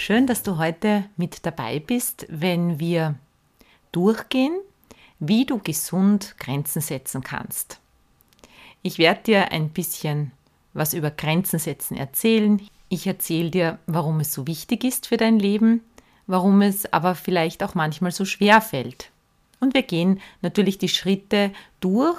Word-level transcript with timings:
schön, 0.00 0.26
dass 0.26 0.42
du 0.42 0.58
heute 0.58 1.04
mit 1.16 1.46
dabei 1.46 1.78
bist, 1.78 2.26
wenn 2.28 2.78
wir 2.78 3.16
durchgehen, 3.92 4.52
wie 5.18 5.46
du 5.46 5.58
gesund 5.58 6.34
Grenzen 6.38 6.82
setzen 6.82 7.22
kannst. 7.22 7.80
Ich 8.82 8.98
werde 8.98 9.22
dir 9.22 9.52
ein 9.52 9.70
bisschen 9.70 10.32
was 10.74 10.92
über 10.92 11.10
Grenzen 11.10 11.58
setzen 11.58 11.96
erzählen. 11.96 12.60
Ich 12.88 13.06
erzähle 13.06 13.50
dir, 13.50 13.78
warum 13.86 14.20
es 14.20 14.32
so 14.32 14.46
wichtig 14.46 14.84
ist 14.84 15.06
für 15.06 15.16
dein 15.16 15.38
Leben, 15.38 15.80
warum 16.26 16.60
es 16.62 16.92
aber 16.92 17.14
vielleicht 17.14 17.62
auch 17.62 17.74
manchmal 17.74 18.12
so 18.12 18.24
schwer 18.24 18.60
fällt. 18.60 19.10
Und 19.60 19.72
wir 19.72 19.82
gehen 19.82 20.20
natürlich 20.42 20.76
die 20.76 20.88
Schritte 20.88 21.52
durch, 21.80 22.18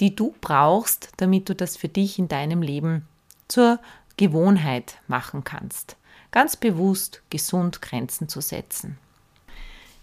die 0.00 0.16
du 0.16 0.34
brauchst, 0.40 1.10
damit 1.18 1.48
du 1.48 1.54
das 1.54 1.76
für 1.76 1.88
dich 1.88 2.18
in 2.18 2.28
deinem 2.28 2.62
Leben 2.62 3.06
zur 3.48 3.78
Gewohnheit 4.16 4.96
machen 5.06 5.44
kannst 5.44 5.97
ganz 6.30 6.56
bewusst 6.56 7.22
gesund 7.30 7.82
Grenzen 7.82 8.28
zu 8.28 8.40
setzen. 8.40 8.98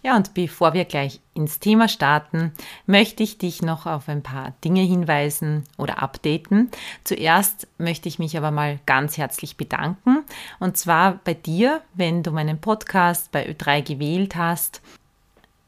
Ja, 0.05 0.15
und 0.15 0.35
bevor 0.35 0.75
wir 0.75 0.85
gleich 0.85 1.19
ins 1.33 1.59
Thema 1.59 1.87
starten, 1.87 2.51
möchte 2.85 3.23
ich 3.23 3.39
dich 3.39 3.63
noch 3.63 3.87
auf 3.87 4.07
ein 4.07 4.21
paar 4.21 4.53
Dinge 4.63 4.83
hinweisen 4.83 5.63
oder 5.79 5.97
updaten. 5.97 6.69
Zuerst 7.03 7.67
möchte 7.79 8.07
ich 8.07 8.19
mich 8.19 8.37
aber 8.37 8.51
mal 8.51 8.77
ganz 8.85 9.17
herzlich 9.17 9.57
bedanken. 9.57 10.23
Und 10.59 10.77
zwar 10.77 11.19
bei 11.23 11.33
dir, 11.33 11.81
wenn 11.95 12.21
du 12.21 12.29
meinen 12.29 12.61
Podcast 12.61 13.31
bei 13.31 13.49
Ö3 13.49 13.81
gewählt 13.81 14.35
hast. 14.35 14.83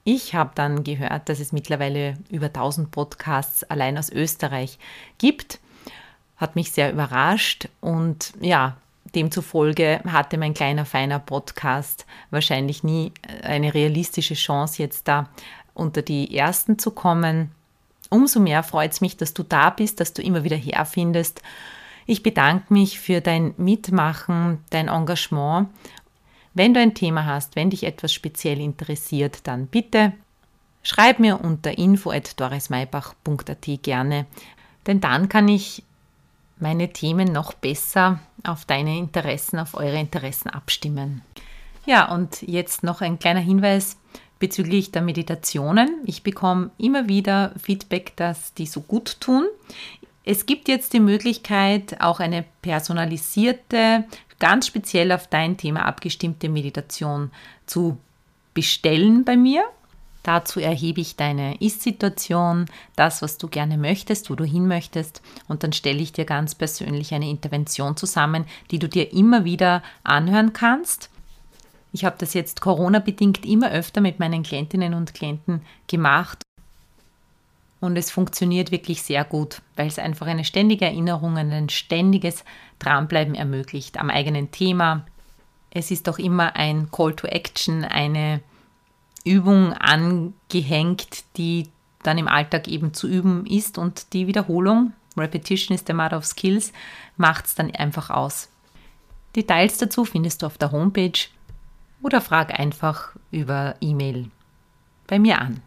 Ich 0.04 0.36
habe 0.36 0.52
dann 0.54 0.84
gehört, 0.84 1.30
dass 1.30 1.40
es 1.40 1.52
mittlerweile 1.52 2.14
über 2.30 2.46
1000 2.46 2.92
Podcasts 2.92 3.64
allein 3.64 3.98
aus 3.98 4.12
Österreich 4.12 4.78
gibt. 5.18 5.60
Hat 6.36 6.56
mich 6.56 6.72
sehr 6.72 6.94
überrascht 6.94 7.70
und 7.82 8.34
ja, 8.40 8.78
Demzufolge 9.16 10.02
hatte 10.06 10.38
mein 10.38 10.54
kleiner, 10.54 10.86
feiner 10.86 11.20
Podcast 11.20 12.06
wahrscheinlich 12.30 12.84
nie 12.84 13.12
eine 13.44 13.74
realistische 13.74 14.36
Chance, 14.36 14.82
jetzt 14.82 15.08
da 15.08 15.30
unter 15.74 16.02
die 16.02 16.36
ersten 16.36 16.80
zu 16.80 16.92
kommen. 16.92 17.52
Umso 18.10 18.40
mehr 18.40 18.64
freut 18.64 18.94
es 18.94 19.02
mich, 19.02 19.18
dass 19.18 19.34
du 19.34 19.44
da 19.44 19.70
bist, 19.70 20.00
dass 20.00 20.14
du 20.14 20.22
immer 20.22 20.44
wieder 20.44 20.58
herfindest. 20.58 21.42
Ich 22.06 22.24
bedanke 22.24 22.74
mich 22.74 23.00
für 23.00 23.22
dein 23.22 23.54
Mitmachen, 23.58 24.64
dein 24.70 24.88
Engagement. 24.88 25.70
Wenn 26.54 26.74
du 26.74 26.80
ein 26.80 26.96
Thema 26.96 27.26
hast, 27.26 27.56
wenn 27.56 27.70
dich 27.70 27.84
etwas 27.84 28.14
speziell 28.14 28.60
interessiert, 28.60 29.46
dann 29.46 29.68
bitte 29.68 30.14
schreib 30.84 31.20
mir 31.20 31.42
unter 31.42 31.78
info.dorismaybach.at 31.78 33.84
gerne, 33.84 34.26
denn 34.88 35.02
dann 35.02 35.28
kann 35.28 35.50
ich 35.50 35.84
meine 36.60 36.92
Themen 36.92 37.32
noch 37.32 37.54
besser 37.54 38.20
auf 38.44 38.66
deine 38.66 38.98
Interessen, 38.98 39.60
auf 39.60 39.76
eure 39.76 40.00
Interessen 40.00 40.50
abstimmen. 40.50 41.22
Ja, 41.86 42.12
und 42.14 42.42
jetzt 42.42 42.84
noch 42.84 43.02
ein 43.02 43.20
kleiner 43.20 43.40
Hinweis 43.40 43.98
bezüglich 44.40 44.92
der 44.92 45.02
Meditationen. 45.02 45.90
Ich 46.06 46.24
bekomme 46.24 46.72
immer 46.78 47.08
wieder 47.08 47.54
Feedback, 47.62 48.16
dass 48.16 48.54
die 48.54 48.66
so 48.66 48.82
gut 48.82 49.20
tun. 49.20 49.46
Es 50.24 50.46
gibt 50.46 50.68
jetzt 50.68 50.94
die 50.94 51.00
Möglichkeit, 51.00 52.02
auch 52.02 52.20
eine 52.20 52.44
personalisierte, 52.62 54.04
ganz 54.40 54.68
speziell 54.68 55.12
auf 55.12 55.28
dein 55.28 55.58
Thema 55.58 55.86
abgestimmte 55.86 56.50
Meditation 56.50 57.32
zu 57.66 57.98
bestellen 58.54 59.24
bei 59.24 59.38
mir. 59.38 59.64
Dazu 60.28 60.60
erhebe 60.60 61.00
ich 61.00 61.16
deine 61.16 61.56
Ist-Situation, 61.62 62.66
das, 62.98 63.22
was 63.22 63.38
du 63.38 63.48
gerne 63.48 63.78
möchtest, 63.78 64.30
wo 64.30 64.36
du 64.36 64.44
hin 64.44 64.68
möchtest, 64.68 65.22
und 65.48 65.64
dann 65.64 65.72
stelle 65.72 66.02
ich 66.02 66.12
dir 66.12 66.26
ganz 66.26 66.54
persönlich 66.54 67.14
eine 67.14 67.30
Intervention 67.30 67.96
zusammen, 67.96 68.44
die 68.70 68.78
du 68.78 68.90
dir 68.90 69.14
immer 69.14 69.46
wieder 69.46 69.82
anhören 70.04 70.52
kannst. 70.52 71.10
Ich 71.94 72.04
habe 72.04 72.18
das 72.20 72.34
jetzt 72.34 72.60
Corona-bedingt 72.60 73.46
immer 73.46 73.72
öfter 73.72 74.02
mit 74.02 74.20
meinen 74.20 74.44
Klientinnen 74.44 74.96
und 74.96 75.14
Klienten 75.14 75.62
gemacht 75.88 76.44
und 77.80 77.96
es 77.96 78.12
funktioniert 78.12 78.70
wirklich 78.70 79.04
sehr 79.04 79.24
gut, 79.24 79.62
weil 79.78 79.88
es 79.88 79.98
einfach 79.98 80.28
eine 80.28 80.44
ständige 80.44 80.84
Erinnerung, 80.84 81.38
ein 81.38 81.70
ständiges 81.70 82.44
Dranbleiben 82.80 83.34
ermöglicht 83.34 83.98
am 83.98 84.10
eigenen 84.10 84.52
Thema. 84.52 85.06
Es 85.72 85.90
ist 85.90 86.10
auch 86.10 86.20
immer 86.20 86.58
ein 86.58 86.92
Call 86.92 87.16
to 87.16 87.28
Action, 87.28 87.86
eine 87.86 88.42
Übung 89.30 89.74
angehängt, 89.74 91.24
die 91.38 91.70
dann 92.04 92.18
im 92.18 92.28
Alltag 92.28 92.68
eben 92.68 92.94
zu 92.94 93.08
üben 93.08 93.46
ist 93.46 93.78
und 93.78 94.14
die 94.14 94.28
Wiederholung, 94.28 94.94
Repetition 95.18 95.76
is 95.76 95.84
the 95.86 95.94
mother 95.94 96.18
of 96.18 96.26
skills, 96.26 96.72
macht 97.18 97.46
es 97.46 97.56
dann 97.56 97.72
einfach 97.72 98.10
aus. 98.10 98.50
Details 99.36 99.78
dazu 99.78 100.06
findest 100.06 100.42
du 100.42 100.46
auf 100.46 100.58
der 100.58 100.72
Homepage 100.72 101.20
oder 102.02 102.22
frag 102.22 102.60
einfach 102.60 103.16
über 103.32 103.76
E-Mail 103.82 104.30
bei 105.08 105.20
mir 105.20 105.40
an. 105.42 105.62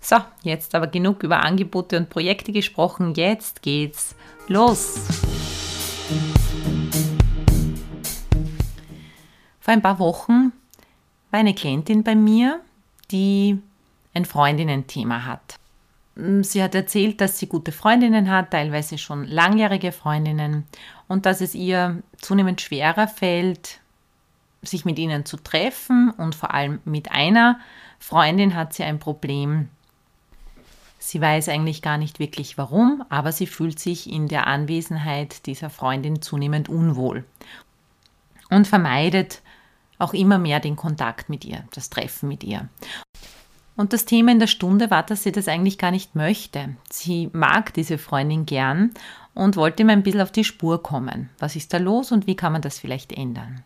So, 0.00 0.16
jetzt 0.42 0.74
aber 0.74 0.88
genug 0.88 1.22
über 1.22 1.42
Angebote 1.42 1.96
und 1.96 2.10
Projekte 2.10 2.52
gesprochen. 2.52 3.14
Jetzt 3.14 3.62
geht's 3.62 4.16
los. 4.48 4.98
Vor 9.60 9.72
ein 9.72 9.82
paar 9.82 10.00
Wochen 10.00 10.52
war 11.30 11.40
eine 11.40 11.54
Klientin 11.54 12.02
bei 12.02 12.16
mir, 12.16 12.60
die 13.12 13.60
ein 14.14 14.24
Freundinnen-Thema 14.24 15.26
hat. 15.26 15.58
Mm, 16.14 16.42
sie 16.42 16.62
hat 16.62 16.74
erzählt, 16.74 17.20
dass 17.20 17.38
sie 17.38 17.46
gute 17.46 17.72
Freundinnen 17.72 18.30
hat, 18.30 18.50
teilweise 18.50 18.98
schon 18.98 19.24
langjährige 19.24 19.92
Freundinnen, 19.92 20.64
und 21.08 21.26
dass 21.26 21.40
es 21.40 21.54
ihr 21.54 22.02
zunehmend 22.20 22.60
schwerer 22.60 23.06
fällt, 23.06 23.80
sich 24.62 24.84
mit 24.84 24.98
ihnen 24.98 25.26
zu 25.26 25.36
treffen. 25.36 26.10
Und 26.10 26.34
vor 26.34 26.54
allem 26.54 26.80
mit 26.84 27.10
einer 27.12 27.60
Freundin 27.98 28.54
hat 28.54 28.72
sie 28.72 28.84
ein 28.84 28.98
Problem. 28.98 29.68
Sie 30.98 31.20
weiß 31.20 31.48
eigentlich 31.48 31.82
gar 31.82 31.98
nicht 31.98 32.20
wirklich 32.20 32.56
warum, 32.56 33.04
aber 33.08 33.32
sie 33.32 33.48
fühlt 33.48 33.80
sich 33.80 34.10
in 34.10 34.28
der 34.28 34.46
Anwesenheit 34.46 35.46
dieser 35.46 35.68
Freundin 35.68 36.22
zunehmend 36.22 36.68
unwohl 36.68 37.24
und 38.50 38.68
vermeidet 38.68 39.42
auch 40.02 40.14
immer 40.14 40.38
mehr 40.38 40.60
den 40.60 40.76
Kontakt 40.76 41.28
mit 41.28 41.44
ihr, 41.44 41.64
das 41.74 41.90
Treffen 41.90 42.28
mit 42.28 42.44
ihr. 42.44 42.68
Und 43.74 43.92
das 43.92 44.04
Thema 44.04 44.32
in 44.32 44.38
der 44.38 44.48
Stunde 44.48 44.90
war, 44.90 45.02
dass 45.02 45.22
sie 45.22 45.32
das 45.32 45.48
eigentlich 45.48 45.78
gar 45.78 45.90
nicht 45.90 46.14
möchte. 46.14 46.76
Sie 46.90 47.30
mag 47.32 47.72
diese 47.72 47.96
Freundin 47.96 48.44
gern 48.44 48.92
und 49.34 49.56
wollte 49.56 49.82
ihm 49.82 49.90
ein 49.90 50.02
bisschen 50.02 50.20
auf 50.20 50.30
die 50.30 50.44
Spur 50.44 50.82
kommen. 50.82 51.30
Was 51.38 51.56
ist 51.56 51.72
da 51.72 51.78
los 51.78 52.12
und 52.12 52.26
wie 52.26 52.36
kann 52.36 52.52
man 52.52 52.62
das 52.62 52.78
vielleicht 52.78 53.12
ändern? 53.12 53.62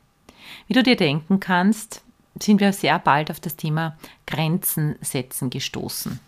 Wie 0.68 0.74
du 0.74 0.82
dir 0.82 0.96
denken 0.96 1.40
kannst, 1.40 2.02
sind 2.40 2.60
wir 2.60 2.72
sehr 2.72 2.98
bald 2.98 3.30
auf 3.30 3.40
das 3.40 3.56
Thema 3.56 3.96
Grenzen 4.26 4.96
setzen 5.00 5.50
gestoßen. 5.50 6.20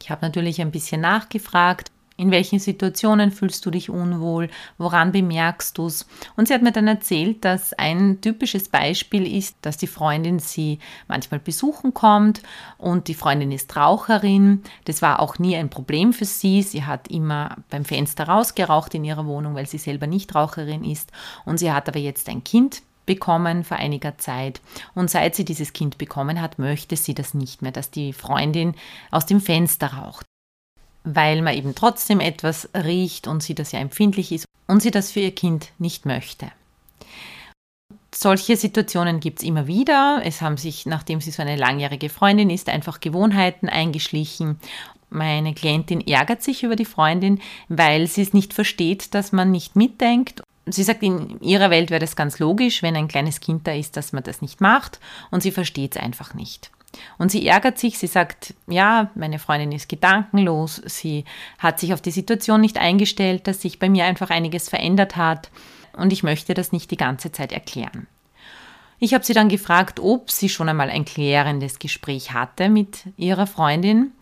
Ich 0.00 0.10
habe 0.10 0.26
natürlich 0.26 0.60
ein 0.60 0.72
bisschen 0.72 1.00
nachgefragt, 1.00 1.92
in 2.22 2.30
welchen 2.30 2.60
Situationen 2.60 3.32
fühlst 3.32 3.66
du 3.66 3.70
dich 3.72 3.90
unwohl? 3.90 4.48
Woran 4.78 5.10
bemerkst 5.10 5.76
du 5.76 5.86
es? 5.86 6.06
Und 6.36 6.46
sie 6.46 6.54
hat 6.54 6.62
mir 6.62 6.70
dann 6.70 6.86
erzählt, 6.86 7.44
dass 7.44 7.72
ein 7.72 8.20
typisches 8.20 8.68
Beispiel 8.68 9.26
ist, 9.36 9.56
dass 9.62 9.76
die 9.76 9.88
Freundin 9.88 10.38
sie 10.38 10.78
manchmal 11.08 11.40
besuchen 11.40 11.92
kommt 11.92 12.40
und 12.78 13.08
die 13.08 13.14
Freundin 13.14 13.50
ist 13.50 13.76
Raucherin. 13.76 14.62
Das 14.84 15.02
war 15.02 15.18
auch 15.18 15.40
nie 15.40 15.56
ein 15.56 15.68
Problem 15.68 16.12
für 16.12 16.24
sie. 16.24 16.62
Sie 16.62 16.84
hat 16.84 17.08
immer 17.08 17.56
beim 17.70 17.84
Fenster 17.84 18.28
rausgeraucht 18.28 18.94
in 18.94 19.04
ihrer 19.04 19.26
Wohnung, 19.26 19.56
weil 19.56 19.66
sie 19.66 19.78
selber 19.78 20.06
nicht 20.06 20.32
Raucherin 20.34 20.84
ist. 20.84 21.10
Und 21.44 21.58
sie 21.58 21.72
hat 21.72 21.88
aber 21.88 21.98
jetzt 21.98 22.28
ein 22.28 22.44
Kind 22.44 22.82
bekommen 23.04 23.64
vor 23.64 23.78
einiger 23.78 24.16
Zeit. 24.18 24.60
Und 24.94 25.10
seit 25.10 25.34
sie 25.34 25.44
dieses 25.44 25.72
Kind 25.72 25.98
bekommen 25.98 26.40
hat, 26.40 26.60
möchte 26.60 26.96
sie 26.96 27.14
das 27.14 27.34
nicht 27.34 27.62
mehr, 27.62 27.72
dass 27.72 27.90
die 27.90 28.12
Freundin 28.12 28.74
aus 29.10 29.26
dem 29.26 29.40
Fenster 29.40 29.94
raucht 29.94 30.26
weil 31.04 31.42
man 31.42 31.54
eben 31.54 31.74
trotzdem 31.74 32.20
etwas 32.20 32.68
riecht 32.74 33.26
und 33.26 33.42
sie 33.42 33.54
das 33.54 33.72
ja 33.72 33.80
empfindlich 33.80 34.32
ist 34.32 34.44
und 34.66 34.82
sie 34.82 34.90
das 34.90 35.10
für 35.10 35.20
ihr 35.20 35.34
Kind 35.34 35.70
nicht 35.78 36.06
möchte. 36.06 36.50
Solche 38.14 38.56
Situationen 38.56 39.20
gibt 39.20 39.40
es 39.40 39.44
immer 39.46 39.66
wieder. 39.66 40.20
Es 40.24 40.42
haben 40.42 40.58
sich, 40.58 40.84
nachdem 40.84 41.20
sie 41.20 41.30
so 41.30 41.42
eine 41.42 41.56
langjährige 41.56 42.10
Freundin 42.10 42.50
ist, 42.50 42.68
einfach 42.68 43.00
Gewohnheiten 43.00 43.68
eingeschlichen. 43.68 44.58
Meine 45.08 45.54
Klientin 45.54 46.06
ärgert 46.06 46.42
sich 46.42 46.62
über 46.62 46.76
die 46.76 46.84
Freundin, 46.84 47.40
weil 47.68 48.06
sie 48.06 48.22
es 48.22 48.34
nicht 48.34 48.52
versteht, 48.52 49.14
dass 49.14 49.32
man 49.32 49.50
nicht 49.50 49.76
mitdenkt 49.76 50.42
sie 50.66 50.82
sagt, 50.82 51.02
in 51.02 51.40
ihrer 51.40 51.70
Welt 51.70 51.90
wäre 51.90 52.00
das 52.00 52.16
ganz 52.16 52.38
logisch, 52.38 52.82
wenn 52.82 52.96
ein 52.96 53.08
kleines 53.08 53.40
Kind 53.40 53.66
da 53.66 53.72
ist, 53.72 53.96
dass 53.96 54.12
man 54.12 54.22
das 54.22 54.42
nicht 54.42 54.60
macht 54.60 55.00
und 55.30 55.42
sie 55.42 55.50
versteht 55.50 55.96
es 55.96 56.02
einfach 56.02 56.34
nicht. 56.34 56.70
Und 57.18 57.30
sie 57.30 57.46
ärgert 57.46 57.78
sich, 57.78 57.98
sie 57.98 58.06
sagt, 58.06 58.54
ja, 58.66 59.10
meine 59.14 59.38
Freundin 59.38 59.72
ist 59.72 59.88
gedankenlos, 59.88 60.82
sie 60.86 61.24
hat 61.58 61.80
sich 61.80 61.94
auf 61.94 62.02
die 62.02 62.10
Situation 62.10 62.60
nicht 62.60 62.78
eingestellt, 62.78 63.46
dass 63.46 63.62
sich 63.62 63.78
bei 63.78 63.88
mir 63.88 64.04
einfach 64.04 64.30
einiges 64.30 64.68
verändert 64.68 65.16
hat 65.16 65.50
und 65.96 66.12
ich 66.12 66.22
möchte 66.22 66.54
das 66.54 66.72
nicht 66.72 66.90
die 66.90 66.96
ganze 66.96 67.32
Zeit 67.32 67.52
erklären. 67.52 68.06
Ich 68.98 69.14
habe 69.14 69.24
sie 69.24 69.34
dann 69.34 69.48
gefragt, 69.48 69.98
ob 69.98 70.30
sie 70.30 70.48
schon 70.48 70.68
einmal 70.68 70.88
ein 70.88 71.04
klärendes 71.04 71.78
Gespräch 71.78 72.32
hatte 72.32 72.68
mit 72.68 73.04
ihrer 73.16 73.46
Freundin 73.46 74.12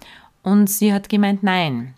und 0.42 0.70
sie 0.70 0.92
hat 0.92 1.08
gemeint, 1.08 1.42
nein. 1.42 1.94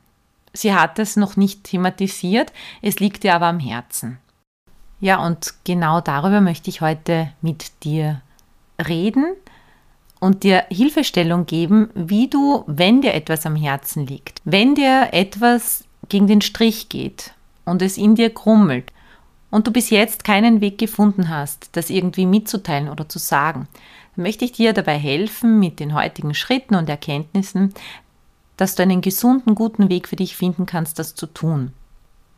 Sie 0.53 0.75
hat 0.75 0.99
es 0.99 1.17
noch 1.17 1.37
nicht 1.37 1.65
thematisiert, 1.65 2.53
es 2.83 2.99
liegt 2.99 3.25
ihr 3.25 3.35
aber 3.35 3.47
am 3.47 3.61
Herzen. 3.61 4.19
Ja, 5.01 5.25
und 5.25 5.55
genau 5.65 6.01
darüber 6.01 6.41
möchte 6.41 6.71
ich 6.71 6.81
heute 6.81 7.33
mit 7.41 7.85
dir 7.85 8.21
reden 8.87 9.35
und 10.23 10.45
dir 10.45 10.67
Hilfestellung 10.71 11.47
geben, 11.47 11.91
wie 11.97 12.29
du, 12.29 12.63
wenn 12.69 13.03
dir 13.03 13.13
etwas 13.13 13.45
am 13.45 13.57
Herzen 13.57 14.07
liegt, 14.07 14.41
wenn 14.45 14.77
dir 14.77 15.09
etwas 15.11 15.83
gegen 16.09 16.29
den 16.29 16.41
Strich 16.41 16.89
geht 16.89 17.33
und 17.65 17.83
es 17.83 17.99
in 17.99 18.15
dir 18.15 18.31
krummelt 18.31 18.93
und 19.51 19.67
du 19.67 19.73
bis 19.73 19.91
jetzt 19.91 20.23
keinen 20.23 20.61
Weg 20.61 20.79
gefunden 20.79 21.29
hast, 21.29 21.71
das 21.73 21.91
irgendwie 21.91 22.27
mitzuteilen 22.27 22.89
oder 22.89 23.09
zu 23.09 23.19
sagen, 23.19 23.67
möchte 24.15 24.45
ich 24.45 24.53
dir 24.53 24.73
dabei 24.73 24.97
helfen 24.97 25.59
mit 25.59 25.81
den 25.81 25.93
heutigen 25.93 26.35
Schritten 26.35 26.77
und 26.77 26.89
Erkenntnissen, 26.89 27.75
dass 28.57 28.77
du 28.77 28.85
einen 28.85 29.01
gesunden, 29.01 29.57
guten 29.57 29.89
Weg 29.89 30.07
für 30.07 30.15
dich 30.15 30.37
finden 30.37 30.67
kannst, 30.67 31.01
das 31.01 31.17
zu 31.17 31.27
tun. 31.27 31.73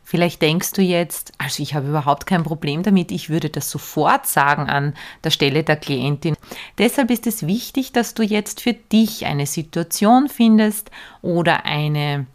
Vielleicht 0.07 0.43
denkst 0.43 0.73
du 0.73 0.83
jetzt, 0.83 1.33
also 1.39 1.63
ich 1.63 1.73
habe 1.73 1.87
überhaupt 1.87 2.27
kein 2.27 2.43
Problem 2.43 2.83
damit, 2.83 3.11
ich 3.11 3.31
würde 3.31 3.49
das 3.49 3.71
sofort 3.71 4.27
sagen 4.27 4.69
an 4.69 4.93
der 5.23 5.31
Stelle 5.31 5.63
der 5.63 5.77
Klientin. 5.77 6.35
Deshalb 6.77 7.09
ist 7.09 7.25
es 7.25 7.47
wichtig, 7.47 7.91
dass 7.91 8.13
du 8.13 8.21
jetzt 8.21 8.61
für 8.61 8.73
dich 8.73 9.25
eine 9.25 9.47
Situation 9.47 10.29
findest 10.29 10.91
oder 11.23 11.65
eine 11.65 12.27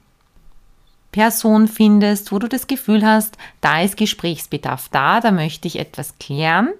Person 1.13 1.69
findest, 1.69 2.33
wo 2.33 2.41
du 2.41 2.49
das 2.49 2.67
Gefühl 2.67 3.07
hast, 3.07 3.39
da 3.61 3.81
ist 3.83 3.97
Gesprächsbedarf 3.97 4.89
da, 4.91 5.21
da 5.21 5.31
möchte 5.31 5.69
ich 5.69 5.79
etwas 5.79 6.19
klären. 6.19 6.71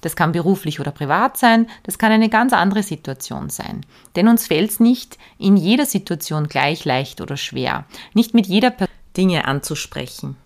Das 0.00 0.16
kann 0.16 0.32
beruflich 0.32 0.80
oder 0.80 0.92
privat 0.92 1.36
sein, 1.36 1.68
das 1.82 1.98
kann 1.98 2.10
eine 2.10 2.30
ganz 2.30 2.54
andere 2.54 2.82
Situation 2.82 3.50
sein. 3.50 3.84
Denn 4.16 4.28
uns 4.28 4.46
fällt 4.46 4.70
es 4.70 4.80
nicht 4.80 5.18
in 5.38 5.58
jeder 5.58 5.84
Situation 5.84 6.48
gleich 6.48 6.86
leicht 6.86 7.20
oder 7.20 7.36
schwer. 7.36 7.84
Nicht 8.14 8.32
mit 8.32 8.46
jeder 8.46 8.70
Person 8.70 9.03
Dinge 9.16 9.46
anzusprechen. 9.46 10.36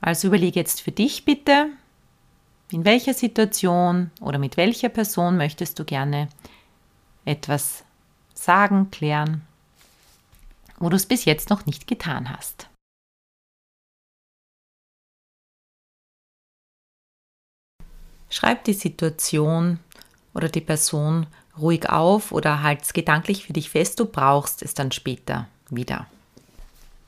Also 0.00 0.28
überlege 0.28 0.58
jetzt 0.58 0.80
für 0.80 0.92
dich 0.92 1.24
bitte, 1.24 1.70
in 2.70 2.84
welcher 2.84 3.14
Situation 3.14 4.10
oder 4.20 4.38
mit 4.38 4.56
welcher 4.56 4.88
Person 4.88 5.36
möchtest 5.36 5.78
du 5.78 5.84
gerne 5.84 6.28
etwas 7.24 7.84
sagen, 8.32 8.90
klären, 8.90 9.42
wo 10.78 10.88
du 10.88 10.96
es 10.96 11.06
bis 11.06 11.24
jetzt 11.24 11.50
noch 11.50 11.66
nicht 11.66 11.86
getan 11.86 12.30
hast. 12.30 12.68
Schreib 18.30 18.64
die 18.64 18.72
Situation 18.72 19.80
oder 20.32 20.48
die 20.48 20.60
Person 20.60 21.26
ruhig 21.58 21.90
auf 21.90 22.30
oder 22.32 22.62
halt 22.62 22.82
es 22.82 22.92
gedanklich 22.92 23.44
für 23.44 23.52
dich 23.52 23.68
fest, 23.68 23.98
du 23.98 24.06
brauchst 24.06 24.62
es 24.62 24.72
dann 24.72 24.92
später 24.92 25.48
wieder. 25.68 26.06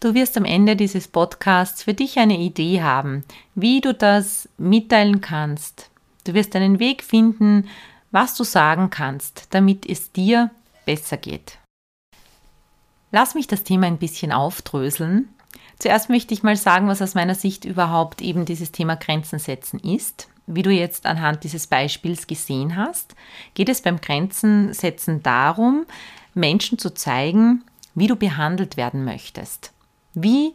Du 0.03 0.15
wirst 0.15 0.37
am 0.37 0.45
Ende 0.45 0.75
dieses 0.75 1.07
Podcasts 1.07 1.85
für 1.85 1.95
dich 1.95 2.19
eine 2.19 2.37
Idee 2.37 2.83
haben, 2.83 3.23
wie 3.55 3.81
du 3.81 3.95
das 3.95 4.49
mitteilen 4.59 5.21
kannst. 5.21 5.91
Du 6.25 6.35
wirst 6.35 6.57
einen 6.57 6.81
Weg 6.81 7.05
finden, 7.05 7.69
was 8.11 8.35
du 8.35 8.43
sagen 8.43 8.91
kannst, 8.91 9.47
damit 9.51 9.89
es 9.89 10.11
dir 10.11 10.51
besser 10.87 11.19
geht. 11.19 11.59
Lass 13.13 13.37
mich 13.37 13.47
das 13.47 13.63
Thema 13.63 13.87
ein 13.87 13.99
bisschen 13.99 14.33
aufdröseln. 14.33 15.29
Zuerst 15.79 16.11
möchte 16.11 16.35
ich 16.35 16.43
mal 16.43 16.57
sagen, 16.57 16.89
was 16.89 17.01
aus 17.01 17.15
meiner 17.15 17.37
Sicht 17.37 17.65
überhaupt 17.65 18.23
eben 18.23 18.45
dieses 18.45 18.73
Thema 18.73 18.97
Grenzen 18.97 19.39
setzen 19.39 19.79
ist. 19.79 20.27
Wie 20.49 20.63
du 20.63 20.71
jetzt 20.73 21.07
anhand 21.07 21.45
dieses 21.45 21.69
Beispiels 21.69 22.27
gesehen 22.27 22.75
hast, 22.75 23.15
geht 23.55 23.69
es 23.69 23.83
beim 23.83 24.01
Grenzen 24.01 24.73
setzen 24.73 25.23
darum, 25.23 25.87
Menschen 26.35 26.77
zu 26.77 26.93
zeigen, 26.93 27.63
wie 27.95 28.09
du 28.09 28.17
behandelt 28.17 28.77
werden 28.77 29.05
möchtest 29.05 29.73
wie, 30.15 30.55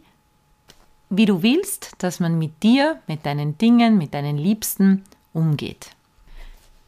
wie 1.09 1.25
du 1.25 1.41
willst, 1.43 1.91
dass 1.99 2.19
man 2.19 2.37
mit 2.37 2.63
dir, 2.63 3.01
mit 3.07 3.25
deinen 3.25 3.57
Dingen, 3.57 3.97
mit 3.97 4.13
deinen 4.13 4.37
Liebsten 4.37 5.03
umgeht. 5.33 5.91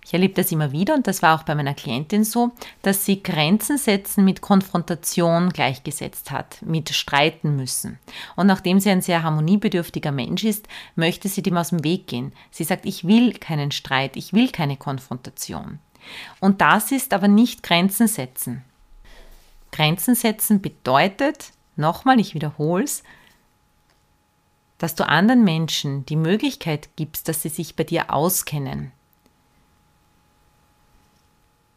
Ich 0.09 0.13
erlebe 0.13 0.33
das 0.33 0.51
immer 0.51 0.71
wieder 0.71 0.95
und 0.95 1.05
das 1.05 1.21
war 1.21 1.39
auch 1.39 1.43
bei 1.43 1.53
meiner 1.53 1.75
Klientin 1.75 2.23
so, 2.23 2.49
dass 2.81 3.05
sie 3.05 3.21
Grenzen 3.21 3.77
setzen 3.77 4.25
mit 4.25 4.41
Konfrontation 4.41 5.51
gleichgesetzt 5.51 6.31
hat, 6.31 6.63
mit 6.63 6.89
streiten 6.89 7.55
müssen. 7.55 7.99
Und 8.35 8.47
nachdem 8.47 8.79
sie 8.79 8.89
ein 8.89 9.03
sehr 9.03 9.21
harmoniebedürftiger 9.21 10.11
Mensch 10.11 10.45
ist, 10.45 10.67
möchte 10.95 11.29
sie 11.29 11.43
dem 11.43 11.57
aus 11.57 11.69
dem 11.69 11.83
Weg 11.83 12.07
gehen. 12.07 12.33
Sie 12.49 12.63
sagt, 12.63 12.87
ich 12.87 13.05
will 13.05 13.33
keinen 13.33 13.69
Streit, 13.69 14.17
ich 14.17 14.33
will 14.33 14.49
keine 14.49 14.77
Konfrontation. 14.77 15.77
Und 16.39 16.59
das 16.59 16.91
ist 16.91 17.13
aber 17.13 17.27
nicht 17.27 17.61
Grenzen 17.61 18.07
setzen. 18.07 18.63
Grenzen 19.71 20.15
setzen 20.15 20.59
bedeutet, 20.59 21.51
nochmal, 21.79 22.19
ich 22.19 22.35
wiederhole 22.35 22.83
es, 22.83 23.03
dass 24.77 24.95
du 24.95 25.07
anderen 25.07 25.43
Menschen 25.43 26.05
die 26.05 26.15
Möglichkeit 26.15 26.89
gibst, 26.95 27.27
dass 27.27 27.41
sie 27.41 27.49
sich 27.49 27.75
bei 27.75 27.83
dir 27.83 28.13
auskennen. 28.13 28.91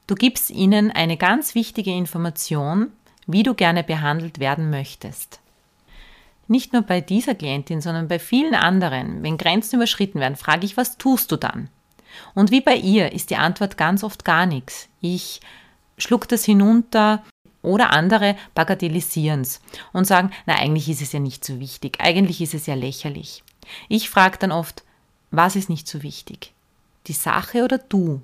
Du 0.06 0.14
gibst 0.14 0.50
ihnen 0.50 0.90
eine 0.90 1.16
ganz 1.16 1.54
wichtige 1.54 1.92
Information, 1.92 2.92
wie 3.26 3.42
du 3.42 3.54
gerne 3.54 3.82
behandelt 3.82 4.40
werden 4.40 4.70
möchtest. 4.70 5.40
Nicht 6.48 6.72
nur 6.72 6.82
bei 6.82 7.00
dieser 7.00 7.34
Klientin, 7.34 7.80
sondern 7.80 8.08
bei 8.08 8.18
vielen 8.18 8.54
anderen, 8.54 9.22
wenn 9.22 9.38
Grenzen 9.38 9.76
überschritten 9.76 10.20
werden, 10.20 10.36
frage 10.36 10.66
ich, 10.66 10.76
was 10.76 10.98
tust 10.98 11.30
du 11.32 11.36
dann? 11.36 11.68
Und 12.34 12.50
wie 12.50 12.60
bei 12.60 12.76
ihr 12.76 13.12
ist 13.12 13.30
die 13.30 13.36
Antwort 13.36 13.76
ganz 13.76 14.04
oft 14.04 14.24
gar 14.24 14.46
nichts. 14.46 14.88
Ich 15.00 15.40
schluck 15.96 16.28
das 16.28 16.44
hinunter, 16.44 17.22
oder 17.62 17.90
andere 17.90 18.36
bagatellisieren 18.54 19.42
es 19.42 19.60
und 19.92 20.04
sagen, 20.04 20.30
na 20.46 20.56
eigentlich 20.56 20.88
ist 20.88 21.02
es 21.02 21.12
ja 21.12 21.20
nicht 21.20 21.44
so 21.44 21.60
wichtig, 21.60 21.98
eigentlich 22.00 22.40
ist 22.40 22.54
es 22.54 22.66
ja 22.66 22.74
lächerlich. 22.74 23.42
Ich 23.88 24.10
frage 24.10 24.38
dann 24.38 24.52
oft, 24.52 24.84
was 25.30 25.56
ist 25.56 25.70
nicht 25.70 25.88
so 25.88 26.02
wichtig? 26.02 26.52
Die 27.06 27.12
Sache 27.12 27.64
oder 27.64 27.78
du? 27.78 28.20